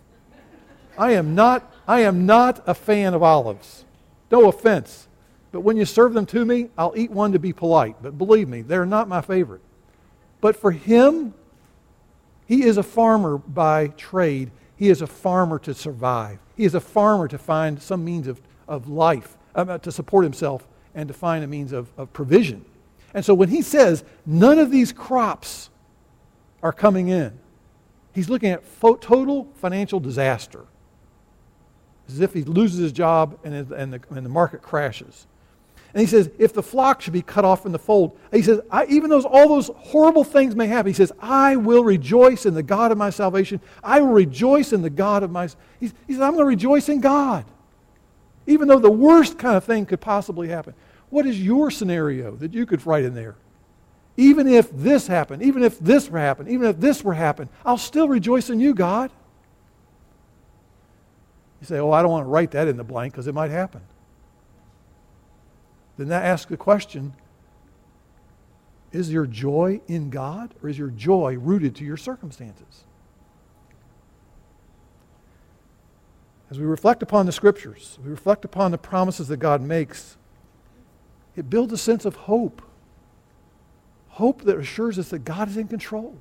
[0.97, 3.86] I am not, I am not a fan of olives.
[4.32, 5.08] No offense.
[5.51, 7.95] But when you serve them to me, I'll eat one to be polite.
[8.01, 9.62] But believe me, they're not my favorite.
[10.41, 11.34] But for him,
[12.47, 14.51] he is a farmer by trade.
[14.75, 16.39] He is a farmer to survive.
[16.58, 20.67] He is a farmer to find some means of, of life, uh, to support himself,
[20.95, 22.65] and to find a means of, of provision.
[23.13, 25.69] And so when he says none of these crops
[26.63, 27.38] are coming in,
[28.13, 30.65] he's looking at fo- total financial disaster.
[32.13, 35.28] As if he loses his job and, and, the, and the market crashes.
[35.93, 38.62] And he says, if the flock should be cut off from the fold, he says,
[38.89, 42.63] even though all those horrible things may happen, he says, I will rejoice in the
[42.63, 43.62] God of my salvation.
[43.84, 45.47] I will rejoice in the God of my.
[45.80, 47.45] He, he says, I'm going to rejoice in God.
[48.47, 50.73] Even though the worst kind of thing could possibly happen.
[51.12, 53.36] What is your scenario that you could write in there?
[54.17, 57.78] Even if this happened, even if this were happened, even if this were happened, I'll
[57.78, 59.12] still rejoice in you, God.
[61.63, 63.52] You say, Oh, I don't want to write that in the blank because it might
[63.52, 63.82] happen
[65.97, 67.13] then that asks the question
[68.91, 72.84] is your joy in God or is your joy rooted to your circumstances?
[76.52, 80.17] As we reflect upon the scriptures, we reflect upon the promises that God makes,
[81.36, 82.62] it builds a sense of hope.
[84.10, 86.15] Hope that assures us that God is in control,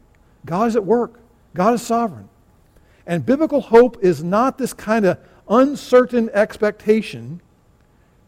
[0.47, 1.21] God is at work,
[1.55, 2.31] God is sovereign.
[3.07, 7.41] And biblical hope is not this kind of uncertain expectation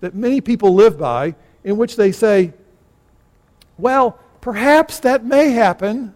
[0.00, 2.52] that many people live by, in which they say,
[3.78, 6.14] well, perhaps that may happen.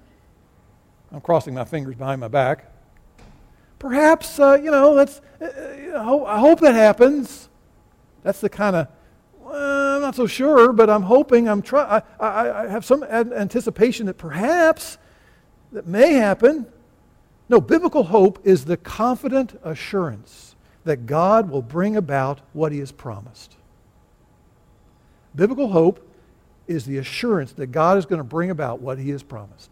[1.11, 2.71] I'm crossing my fingers behind my back.
[3.79, 7.49] Perhaps, uh, you know, that's, uh, I hope that happens.
[8.23, 8.89] That's the kind of,
[9.47, 14.07] I'm not so sure, but I'm hoping, I'm try- I, I, I have some anticipation
[14.07, 14.99] that perhaps
[15.73, 16.67] that may happen.
[17.49, 20.48] No, biblical hope is the confident assurance
[20.89, 23.57] that God will bring about what he has promised.
[25.37, 26.01] Biblical hope
[26.67, 29.71] is the assurance that God is going to bring about what he has promised.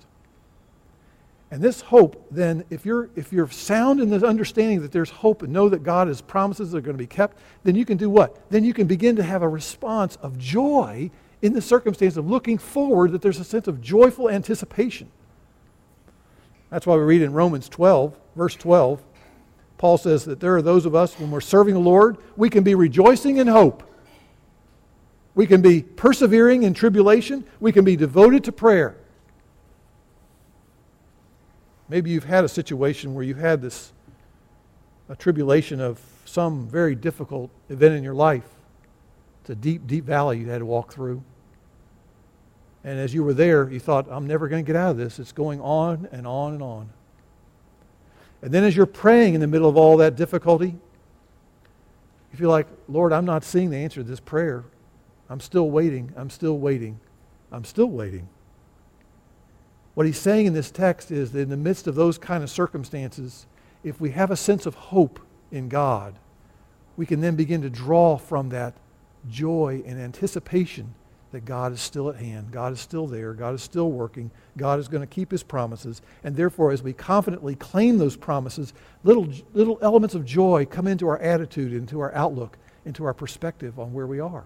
[1.50, 5.40] And this hope, then, if you're, if you're sound in the understanding that there's hope
[5.40, 8.10] and know that God has promises are going to be kept, then you can do
[8.10, 8.50] what?
[8.50, 12.58] Then you can begin to have a response of joy in the circumstance of looking
[12.58, 15.08] forward, that there's a sense of joyful anticipation.
[16.68, 19.02] That's why we read in Romans 12, verse 12,
[19.78, 22.64] Paul says that there are those of us, when we're serving the Lord, we can
[22.64, 23.82] be rejoicing in hope.
[25.34, 27.44] We can be persevering in tribulation.
[27.60, 28.96] We can be devoted to prayer.
[31.88, 33.92] Maybe you've had a situation where you've had this
[35.08, 38.48] a tribulation of some very difficult event in your life.
[39.42, 41.22] It's a deep, deep valley you had to walk through.
[42.82, 45.18] And as you were there, you thought, I'm never going to get out of this.
[45.18, 46.90] It's going on and on and on.
[48.42, 50.76] And then as you're praying in the middle of all that difficulty,
[52.32, 54.64] you feel like, Lord, I'm not seeing the answer to this prayer.
[55.28, 56.12] I'm still waiting.
[56.16, 57.00] I'm still waiting.
[57.50, 58.28] I'm still waiting.
[59.94, 62.50] What he's saying in this text is that in the midst of those kind of
[62.50, 63.46] circumstances,
[63.82, 65.18] if we have a sense of hope
[65.50, 66.18] in God,
[66.96, 68.74] we can then begin to draw from that
[69.28, 70.94] joy and anticipation
[71.36, 72.50] that God is still at hand.
[72.50, 73.34] God is still there.
[73.34, 74.30] God is still working.
[74.56, 76.00] God is going to keep his promises.
[76.24, 78.72] And therefore, as we confidently claim those promises,
[79.04, 83.78] little, little elements of joy come into our attitude, into our outlook, into our perspective
[83.78, 84.44] on where we are.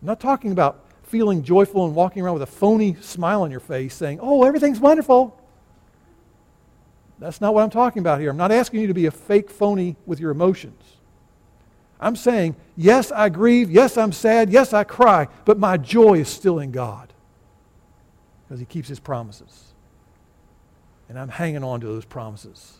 [0.00, 3.60] I'm not talking about feeling joyful and walking around with a phony smile on your
[3.60, 5.38] face saying, oh, everything's wonderful.
[7.18, 8.30] That's not what I'm talking about here.
[8.30, 10.82] I'm not asking you to be a fake phony with your emotions.
[12.00, 13.70] I'm saying, yes, I grieve.
[13.70, 14.50] Yes, I'm sad.
[14.50, 15.28] Yes, I cry.
[15.44, 17.12] But my joy is still in God
[18.42, 19.74] because He keeps His promises.
[21.08, 22.78] And I'm hanging on to those promises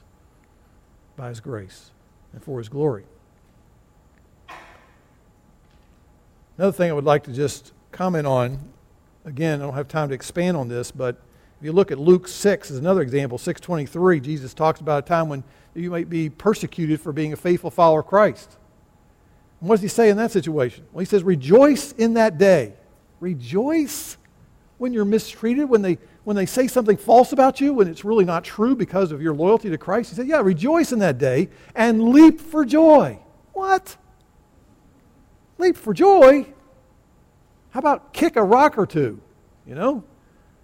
[1.16, 1.90] by His grace
[2.32, 3.04] and for His glory.
[6.56, 8.58] Another thing I would like to just comment on,
[9.24, 11.16] again, I don't have time to expand on this, but
[11.58, 15.28] if you look at Luke 6 as another example, 623, Jesus talks about a time
[15.28, 15.44] when
[15.74, 18.56] you might be persecuted for being a faithful follower of Christ.
[19.60, 20.86] And what does he say in that situation?
[20.92, 22.74] Well, he says, rejoice in that day.
[23.20, 24.16] Rejoice
[24.78, 28.24] when you're mistreated, when they, when they say something false about you, when it's really
[28.24, 30.10] not true because of your loyalty to Christ.
[30.10, 33.18] He said, yeah, rejoice in that day and leap for joy.
[33.52, 33.96] What?
[35.60, 36.46] leap for joy.
[37.70, 39.20] How about kick a rock or two?
[39.66, 40.02] You know?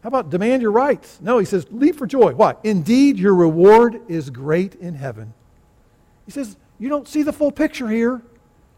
[0.02, 1.18] How about demand your rights?
[1.20, 2.32] No, he says, leap for joy.
[2.34, 2.54] Why?
[2.64, 5.34] Indeed, your reward is great in heaven.
[6.24, 8.22] He says, you don't see the full picture here.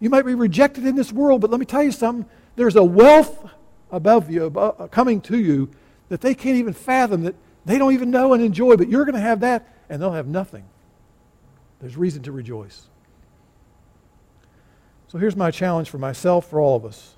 [0.01, 2.29] You might be rejected in this world, but let me tell you something.
[2.57, 3.49] There's a wealth
[3.91, 5.71] above you, above, uh, coming to you,
[6.09, 7.35] that they can't even fathom, that
[7.65, 10.27] they don't even know and enjoy, but you're going to have that, and they'll have
[10.27, 10.65] nothing.
[11.81, 12.89] There's reason to rejoice.
[15.09, 17.17] So here's my challenge for myself, for all of us.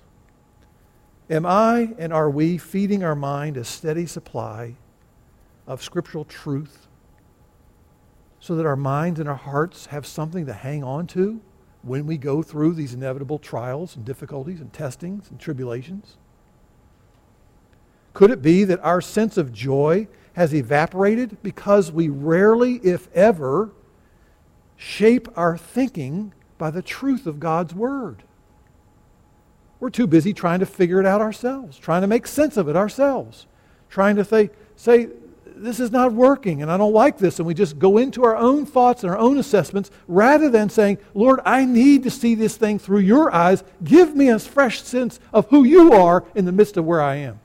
[1.28, 4.74] Am I and are we feeding our mind a steady supply
[5.66, 6.88] of scriptural truth
[8.40, 11.40] so that our minds and our hearts have something to hang on to
[11.82, 16.16] when we go through these inevitable trials and difficulties and testings and tribulations?
[18.12, 23.70] Could it be that our sense of joy has evaporated because we rarely, if ever,
[24.76, 28.22] shape our thinking by the truth of God's Word?
[29.78, 32.76] We're too busy trying to figure it out ourselves, trying to make sense of it
[32.76, 33.46] ourselves,
[33.88, 35.08] trying to say, say
[35.62, 37.38] this is not working and I don't like this.
[37.38, 40.98] And we just go into our own thoughts and our own assessments rather than saying,
[41.14, 43.62] Lord, I need to see this thing through your eyes.
[43.84, 47.16] Give me a fresh sense of who you are in the midst of where I
[47.16, 47.40] am.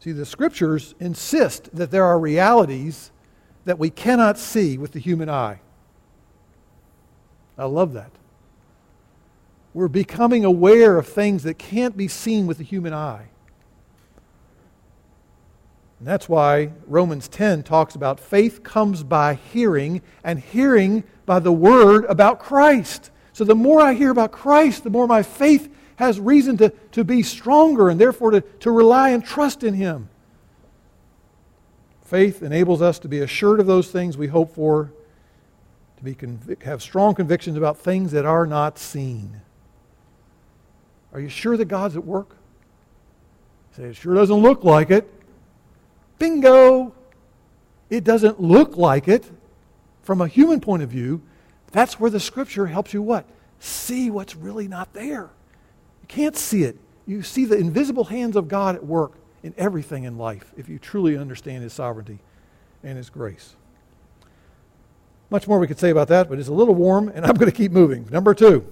[0.00, 3.10] See, the scriptures insist that there are realities
[3.64, 5.60] that we cannot see with the human eye.
[7.56, 8.10] I love that.
[9.72, 13.28] We're becoming aware of things that can't be seen with the human eye.
[16.04, 21.50] And that's why Romans 10 talks about faith comes by hearing, and hearing by the
[21.50, 23.10] word about Christ.
[23.32, 27.04] So the more I hear about Christ, the more my faith has reason to, to
[27.04, 30.10] be stronger and therefore to, to rely and trust in Him.
[32.04, 34.92] Faith enables us to be assured of those things we hope for
[35.96, 39.40] to be convic- have strong convictions about things that are not seen.
[41.14, 42.36] Are you sure that God's at work?
[43.74, 45.10] say, it sure doesn't look like it.
[46.18, 46.94] Bingo!
[47.90, 49.30] It doesn't look like it
[50.02, 51.22] from a human point of view.
[51.72, 53.26] That's where the scripture helps you what?
[53.58, 55.30] See what's really not there.
[56.02, 56.78] You can't see it.
[57.06, 59.12] You see the invisible hands of God at work
[59.42, 62.18] in everything in life if you truly understand his sovereignty
[62.82, 63.56] and his grace.
[65.30, 67.50] Much more we could say about that, but it's a little warm, and I'm going
[67.50, 68.06] to keep moving.
[68.10, 68.64] Number two.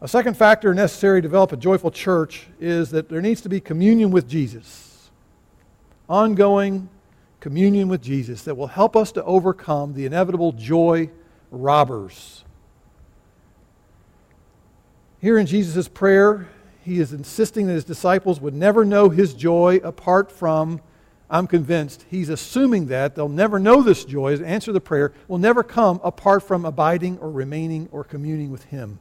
[0.00, 3.60] A second factor necessary to develop a joyful church is that there needs to be
[3.60, 4.87] communion with Jesus.
[6.08, 6.88] Ongoing
[7.40, 11.10] communion with Jesus that will help us to overcome the inevitable joy
[11.50, 12.44] robbers.
[15.20, 16.48] Here in Jesus' prayer,
[16.84, 20.80] he is insisting that his disciples would never know his joy apart from
[21.30, 25.12] I'm convinced he's assuming that they'll never know this joy, His answer to the prayer,
[25.26, 28.98] will never come apart from abiding or remaining or communing with him.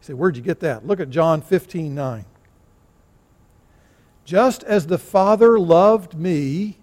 [0.00, 0.86] You say, Where'd you get that?
[0.86, 2.24] Look at John 15 9.
[4.24, 6.78] Just as the Father loved me,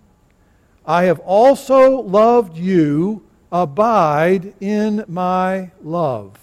[0.86, 3.24] I have also loved you.
[3.52, 6.38] Abide in my love.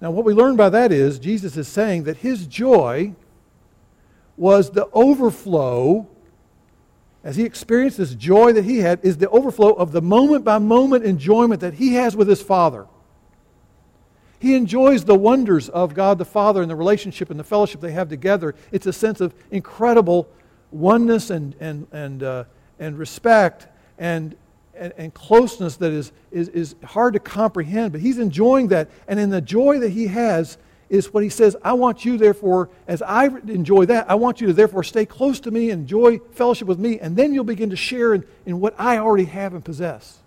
[0.00, 3.14] Now, what we learn by that is Jesus is saying that his joy
[4.36, 6.06] was the overflow,
[7.22, 10.58] as he experienced this joy that he had, is the overflow of the moment by
[10.58, 12.86] moment enjoyment that he has with his Father.
[14.44, 17.92] He enjoys the wonders of God the Father and the relationship and the fellowship they
[17.92, 18.54] have together.
[18.72, 20.28] It's a sense of incredible
[20.70, 22.44] oneness and, and, and, uh,
[22.78, 24.36] and respect and,
[24.74, 27.92] and, and, closeness that is, is, is hard to comprehend.
[27.92, 28.90] But he's enjoying that.
[29.08, 30.58] And in the joy that he has,
[30.90, 34.48] is what he says, I want you, therefore, as I enjoy that, I want you
[34.48, 37.70] to, therefore, stay close to me and enjoy fellowship with me, and then you'll begin
[37.70, 40.18] to share in, in what I already have and possess.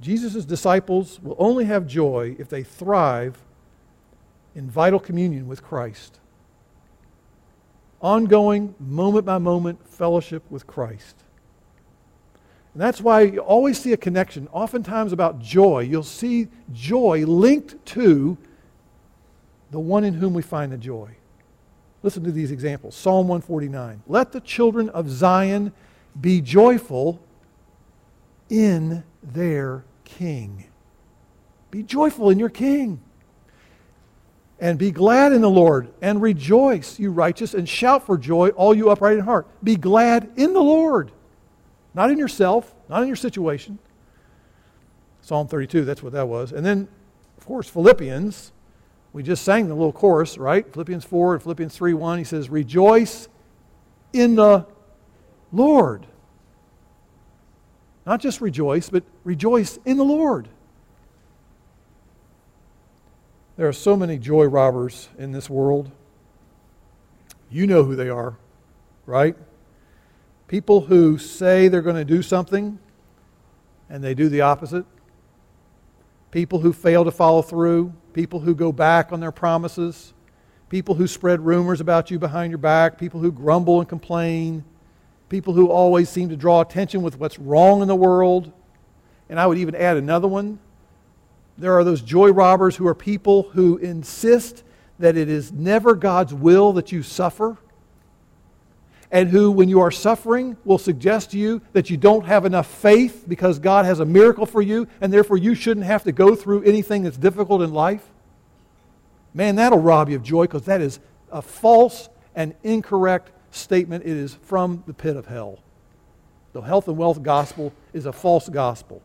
[0.00, 3.38] Jesus' disciples will only have joy if they thrive
[4.54, 6.20] in vital communion with Christ.
[8.00, 11.16] Ongoing, moment by moment fellowship with Christ.
[12.74, 15.80] And that's why you always see a connection, oftentimes about joy.
[15.80, 18.36] You'll see joy linked to
[19.70, 21.16] the one in whom we find the joy.
[22.02, 24.02] Listen to these examples Psalm 149.
[24.06, 25.72] Let the children of Zion
[26.20, 27.20] be joyful
[28.50, 30.66] in their king.
[31.70, 33.00] Be joyful in your king.
[34.60, 38.74] And be glad in the Lord, and rejoice, you righteous, and shout for joy, all
[38.74, 39.48] you upright in heart.
[39.62, 41.10] Be glad in the Lord.
[41.92, 43.78] Not in yourself, not in your situation.
[45.20, 46.52] Psalm 32, that's what that was.
[46.52, 46.88] And then,
[47.36, 48.52] of course, Philippians.
[49.12, 50.70] We just sang the little chorus, right?
[50.72, 52.18] Philippians 4 and Philippians 3 1.
[52.18, 53.28] He says, Rejoice
[54.12, 54.66] in the
[55.52, 56.06] Lord.
[58.06, 60.48] Not just rejoice, but rejoice in the Lord.
[63.56, 65.90] There are so many joy robbers in this world.
[67.50, 68.36] You know who they are,
[69.06, 69.36] right?
[70.48, 72.78] People who say they're going to do something
[73.88, 74.84] and they do the opposite.
[76.30, 77.92] People who fail to follow through.
[78.12, 80.12] People who go back on their promises.
[80.68, 82.98] People who spread rumors about you behind your back.
[82.98, 84.64] People who grumble and complain.
[85.34, 88.52] People who always seem to draw attention with what's wrong in the world.
[89.28, 90.60] And I would even add another one
[91.58, 94.62] there are those joy robbers who are people who insist
[95.00, 97.56] that it is never God's will that you suffer,
[99.10, 102.68] and who, when you are suffering, will suggest to you that you don't have enough
[102.68, 106.36] faith because God has a miracle for you, and therefore you shouldn't have to go
[106.36, 108.04] through anything that's difficult in life.
[109.34, 111.00] Man, that'll rob you of joy because that is
[111.32, 114.04] a false and incorrect statement.
[114.04, 115.58] It is from the pit of hell.
[116.52, 119.02] The health and wealth gospel is a false gospel.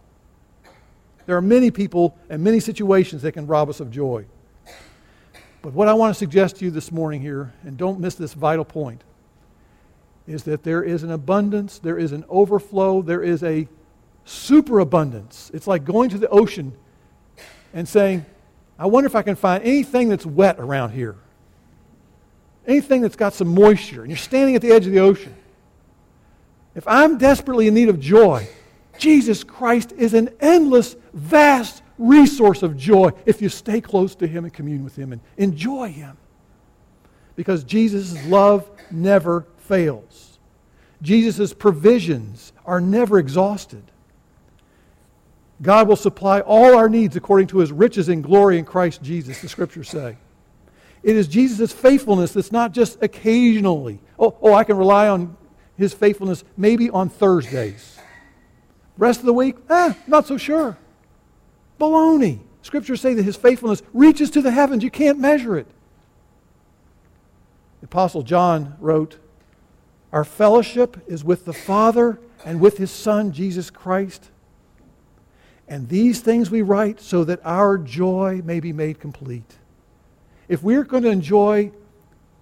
[1.26, 4.26] There are many people and many situations that can rob us of joy.
[5.62, 8.34] But what I want to suggest to you this morning here, and don't miss this
[8.34, 9.04] vital point,
[10.26, 13.68] is that there is an abundance, there is an overflow, there is a
[14.26, 15.52] superabundance.
[15.54, 16.74] It's like going to the ocean
[17.74, 18.26] and saying,
[18.78, 21.18] I wonder if I can find anything that's wet around here.
[22.68, 24.02] Anything that's got some moisture.
[24.02, 25.36] And you're standing at the edge of the ocean.
[26.76, 28.48] If I'm desperately in need of joy,
[28.98, 34.46] Jesus Christ is an endless, vast resource of joy if you stay close to Him
[34.46, 36.18] and commune with Him and enjoy Him.
[37.36, 40.40] Because Jesus' love never fails,
[41.02, 43.84] Jesus' provisions are never exhausted.
[45.62, 49.42] God will supply all our needs according to his riches and glory in Christ Jesus,
[49.42, 50.18] the scriptures say.
[51.02, 54.00] It is Jesus' faithfulness that's not just occasionally.
[54.18, 55.38] Oh, oh, I can rely on
[55.78, 57.98] his faithfulness maybe on Thursdays.
[58.98, 60.78] Rest of the week, eh, not so sure.
[61.80, 62.40] Baloney.
[62.62, 64.84] Scriptures say that his faithfulness reaches to the heavens.
[64.84, 65.68] You can't measure it.
[67.80, 69.18] The Apostle John wrote,
[70.12, 74.30] Our fellowship is with the Father and with his Son, Jesus Christ.
[75.70, 79.59] And these things we write so that our joy may be made complete.
[80.50, 81.72] If we're going to enjoy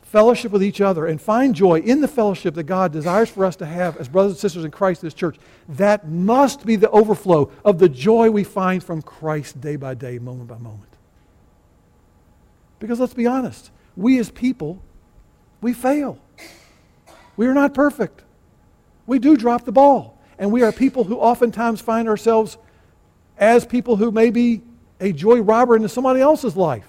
[0.01, 3.57] fellowship with each other and find joy in the fellowship that God desires for us
[3.57, 5.37] to have as brothers and sisters in Christ, in this church,
[5.67, 10.17] that must be the overflow of the joy we find from Christ day by day,
[10.17, 10.93] moment by moment.
[12.79, 14.81] Because let's be honest, we as people,
[15.59, 16.19] we fail.
[17.35, 18.23] We are not perfect.
[19.05, 20.17] We do drop the ball.
[20.39, 22.57] And we are people who oftentimes find ourselves
[23.37, 24.61] as people who may be
[24.99, 26.85] a joy robber into somebody else's life.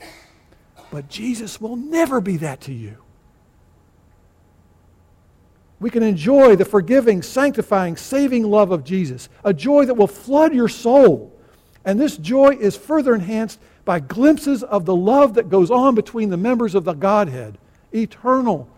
[0.90, 2.98] But Jesus will never be that to you
[5.80, 10.52] we can enjoy the forgiving, sanctifying, saving love of Jesus, a joy that will flood
[10.52, 11.32] your soul.
[11.84, 16.30] And this joy is further enhanced by glimpses of the love that goes on between
[16.30, 17.58] the members of the Godhead,
[17.92, 18.68] eternal,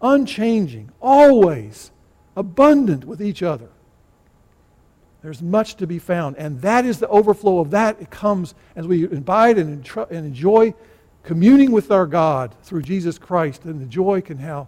[0.00, 1.90] unchanging, always
[2.36, 3.68] abundant with each other.
[5.22, 8.00] There's much to be found, and that is the overflow of that.
[8.00, 10.74] It comes as we abide and, enjoy
[11.28, 14.66] communing with our God through Jesus Christ, and the joy can have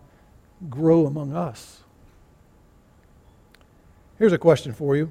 [0.68, 1.80] grow among us.
[4.18, 5.10] Here's a question for you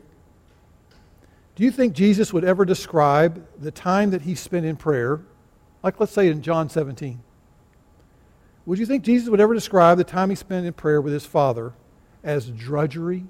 [1.56, 5.22] Do you think Jesus would ever describe the time that he spent in prayer,
[5.82, 7.20] like let's say in John 17?
[8.68, 11.26] Would you think Jesus would ever describe the time he spent in prayer with his
[11.26, 11.74] Father
[12.24, 13.26] as drudgery,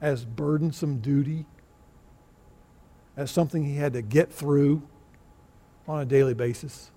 [0.00, 1.44] as burdensome duty,
[3.16, 4.84] as something he had to get through
[5.86, 6.90] on a daily basis?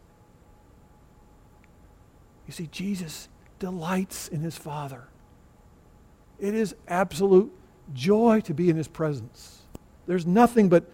[2.46, 3.28] You see, Jesus
[3.60, 5.04] delights in his Father.
[6.40, 7.52] It is absolute
[7.94, 9.62] joy to be in his presence.
[10.06, 10.86] There's nothing but,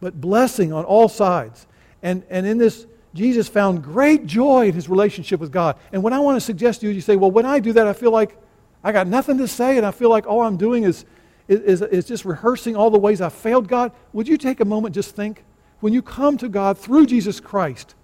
[0.00, 1.66] but blessing on all sides.
[2.02, 5.76] And, and in this, Jesus found great joy in his relationship with God.
[5.92, 7.86] And what I want to suggest to you, you say, well, when I do that,
[7.86, 8.38] I feel like
[8.82, 11.04] I got nothing to say, and I feel like all I'm doing is,
[11.46, 13.92] is, is just rehearsing all the ways I failed God.
[14.12, 15.44] Would you take a moment, just think?
[15.82, 17.96] When you come to God through Jesus Christ,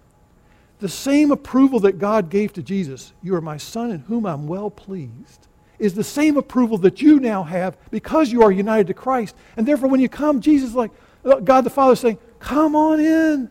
[0.80, 4.48] the same approval that God gave to Jesus, you are my son in whom I'm
[4.48, 5.46] well pleased,
[5.78, 9.36] is the same approval that you now have because you are united to Christ.
[9.56, 10.90] And therefore, when you come, Jesus, like
[11.24, 13.48] uh, God the Father, is saying, Come on in.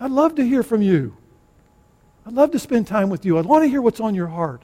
[0.00, 1.16] I'd love to hear from you.
[2.26, 3.38] I'd love to spend time with you.
[3.38, 4.62] I want to hear what's on your heart.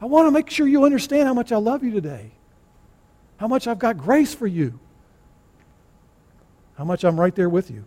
[0.00, 2.32] I want to make sure you understand how much I love you today,
[3.36, 4.80] how much I've got grace for you,
[6.76, 7.84] how much I'm right there with you.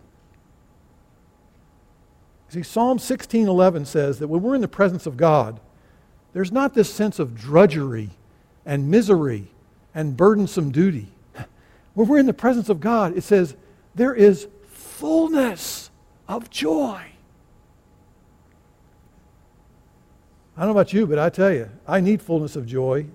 [2.48, 5.60] See, Psalm 16:11 says that when we're in the presence of God,
[6.32, 8.10] there's not this sense of drudgery
[8.64, 9.48] and misery
[9.94, 11.08] and burdensome duty.
[11.94, 13.56] When we're in the presence of God, it says
[13.94, 15.90] there is fullness
[16.28, 17.02] of joy.
[20.56, 23.06] I don't know about you, but I tell you, I need fullness of joy,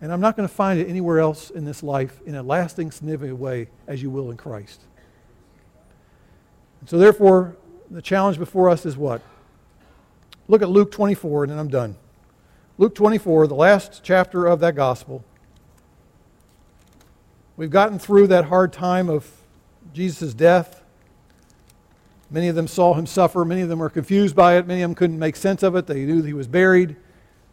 [0.00, 2.92] and I'm not going to find it anywhere else in this life in a lasting,
[2.92, 4.82] significant way as you will in Christ.
[6.86, 7.56] So, therefore,
[7.90, 9.22] the challenge before us is what?
[10.46, 11.96] Look at Luke 24, and then I'm done.
[12.76, 15.24] Luke 24, the last chapter of that gospel.
[17.56, 19.28] We've gotten through that hard time of
[19.92, 20.82] Jesus' death.
[22.30, 23.44] Many of them saw him suffer.
[23.44, 24.66] Many of them were confused by it.
[24.66, 25.86] Many of them couldn't make sense of it.
[25.86, 26.96] They knew he was buried.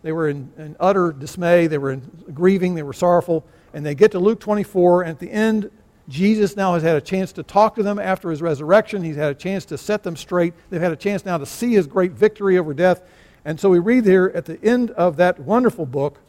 [0.04, 1.68] They were in, in utter dismay.
[1.68, 2.02] They were in
[2.34, 2.76] grieving.
[2.76, 3.46] They were sorrowful.
[3.74, 5.72] And they get to Luke 24, and at the end,
[6.08, 9.04] Jesus now has had a chance to talk to them after his resurrection.
[9.04, 10.54] He's had a chance to set them straight.
[10.70, 13.02] They've had a chance now to see his great victory over death.
[13.44, 16.20] And so we read here at the end of that wonderful book,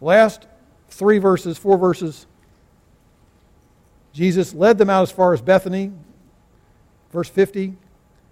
[0.00, 0.46] last
[0.88, 2.26] three verses, four verses,
[4.12, 5.92] Jesus led them out as far as Bethany.
[7.12, 7.76] Verse 50.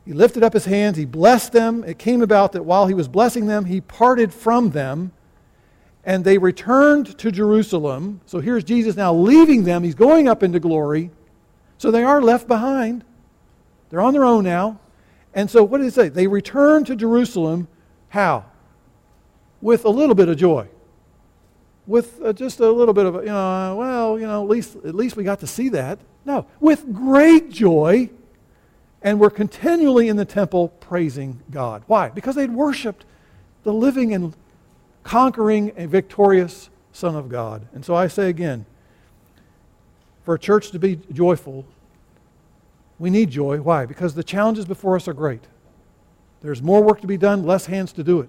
[0.04, 1.82] He lifted up his hands, he blessed them.
[1.82, 5.10] It came about that while he was blessing them, he parted from them,
[6.06, 8.22] and they returned to Jerusalem.
[8.24, 9.82] So here's Jesus now leaving them.
[9.82, 11.10] He's going up into glory.
[11.76, 13.04] So they are left behind.
[13.90, 14.80] They're on their own now.
[15.34, 16.08] And so what did he say?
[16.08, 17.68] They returned to Jerusalem.
[18.08, 18.46] How?
[19.60, 20.68] With a little bit of joy
[21.86, 24.94] with uh, just a little bit of, you know, well, you know, at least, at
[24.94, 25.98] least we got to see that.
[26.24, 28.10] No, with great joy,
[29.02, 31.84] and we're continually in the temple praising God.
[31.86, 32.08] Why?
[32.08, 33.04] Because they'd worshiped
[33.62, 34.34] the living and
[35.06, 37.68] conquering and victorious Son of God.
[37.72, 38.66] And so I say again,
[40.24, 41.64] for a church to be joyful,
[42.98, 43.58] we need joy.
[43.60, 43.86] Why?
[43.86, 45.44] Because the challenges before us are great.
[46.42, 48.28] There's more work to be done, less hands to do it.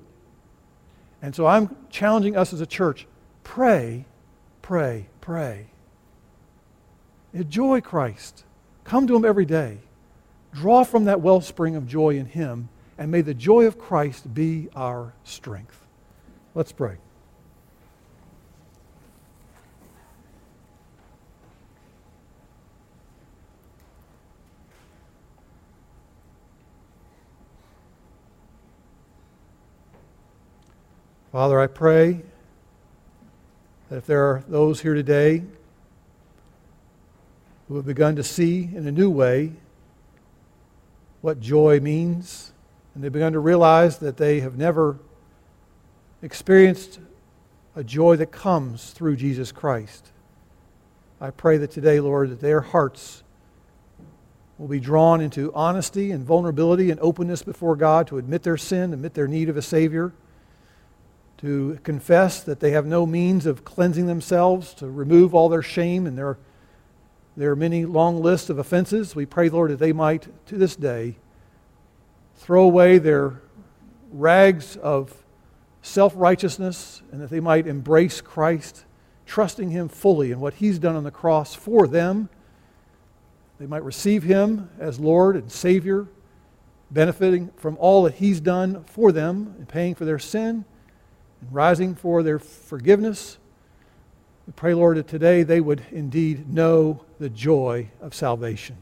[1.20, 3.08] And so I'm challenging us as a church
[3.44, 4.06] Pray,
[4.62, 5.68] pray, pray.
[7.34, 8.44] Enjoy Christ.
[8.84, 9.80] Come to Him every day.
[10.54, 12.70] Draw from that wellspring of joy in Him,
[13.00, 15.87] and may the joy of Christ be our strength.
[16.58, 16.98] Let's pray.
[31.32, 32.24] Father, I pray
[33.90, 35.44] that if there are those here today
[37.68, 39.52] who have begun to see in a new way
[41.22, 42.52] what joy means,
[42.96, 44.98] and they've begun to realize that they have never
[46.22, 47.00] experienced
[47.76, 50.12] a joy that comes through Jesus Christ.
[51.22, 53.24] I pray that today, Lord, that their hearts
[54.58, 58.94] will be drawn into honesty and vulnerability and openness before God to admit their sin,
[58.94, 60.14] admit their need of a Savior
[61.38, 66.08] to confess that they have no means of cleansing themselves, to remove all their shame
[66.08, 66.38] and their,
[67.36, 69.16] their many long lists of offenses.
[69.16, 71.18] We pray, Lord, that they might, to this day,
[72.38, 73.40] throw away their
[74.12, 75.14] rags of
[75.88, 78.86] self righteousness and that they might embrace Christ,
[79.26, 82.30] trusting Him fully in what He's done on the cross for them.
[83.60, 86.08] They might receive Him as Lord and Savior,
[86.92, 90.66] benefiting from all that He's done for them and paying for their sin
[91.42, 93.38] and rising for their forgiveness.
[94.46, 98.78] We pray, Lord, that today they would indeed know the joy of salvation.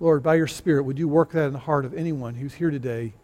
[0.00, 2.70] Lord, by your Spirit, would you work that in the heart of anyone who's here
[2.70, 3.14] today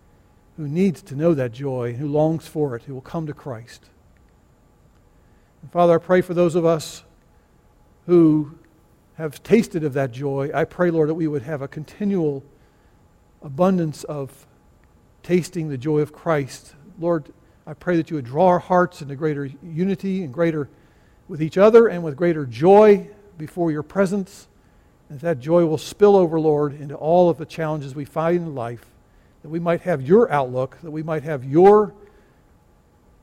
[0.57, 3.91] who needs to know that joy who longs for it, who will come to Christ?
[5.63, 7.05] And Father, I pray for those of us
[8.07, 8.59] who
[9.15, 10.51] have tasted of that joy.
[10.53, 12.45] I pray, Lord, that we would have a continual
[13.43, 14.47] abundance of
[15.23, 16.75] tasting the joy of Christ.
[16.99, 17.33] Lord,
[17.67, 20.69] I pray that you would draw our hearts into greater unity and greater
[21.29, 24.49] with each other and with greater joy before your presence.
[25.09, 28.55] And that joy will spill over, Lord, into all of the challenges we find in
[28.55, 28.87] life,
[29.45, 31.93] that we might have your outlook, that we might have your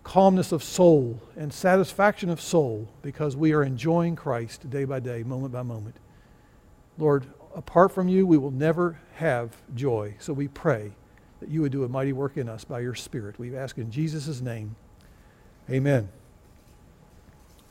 [0.04, 5.24] calmness of soul and satisfaction of soul because we are enjoying Christ day by day,
[5.24, 5.96] moment by moment.
[7.00, 10.14] Lord, apart from you, we will never have joy.
[10.20, 10.92] So we pray
[11.40, 13.40] that you would do a mighty work in us by your Spirit.
[13.40, 14.76] We ask in Jesus' name.
[15.72, 16.08] Amen.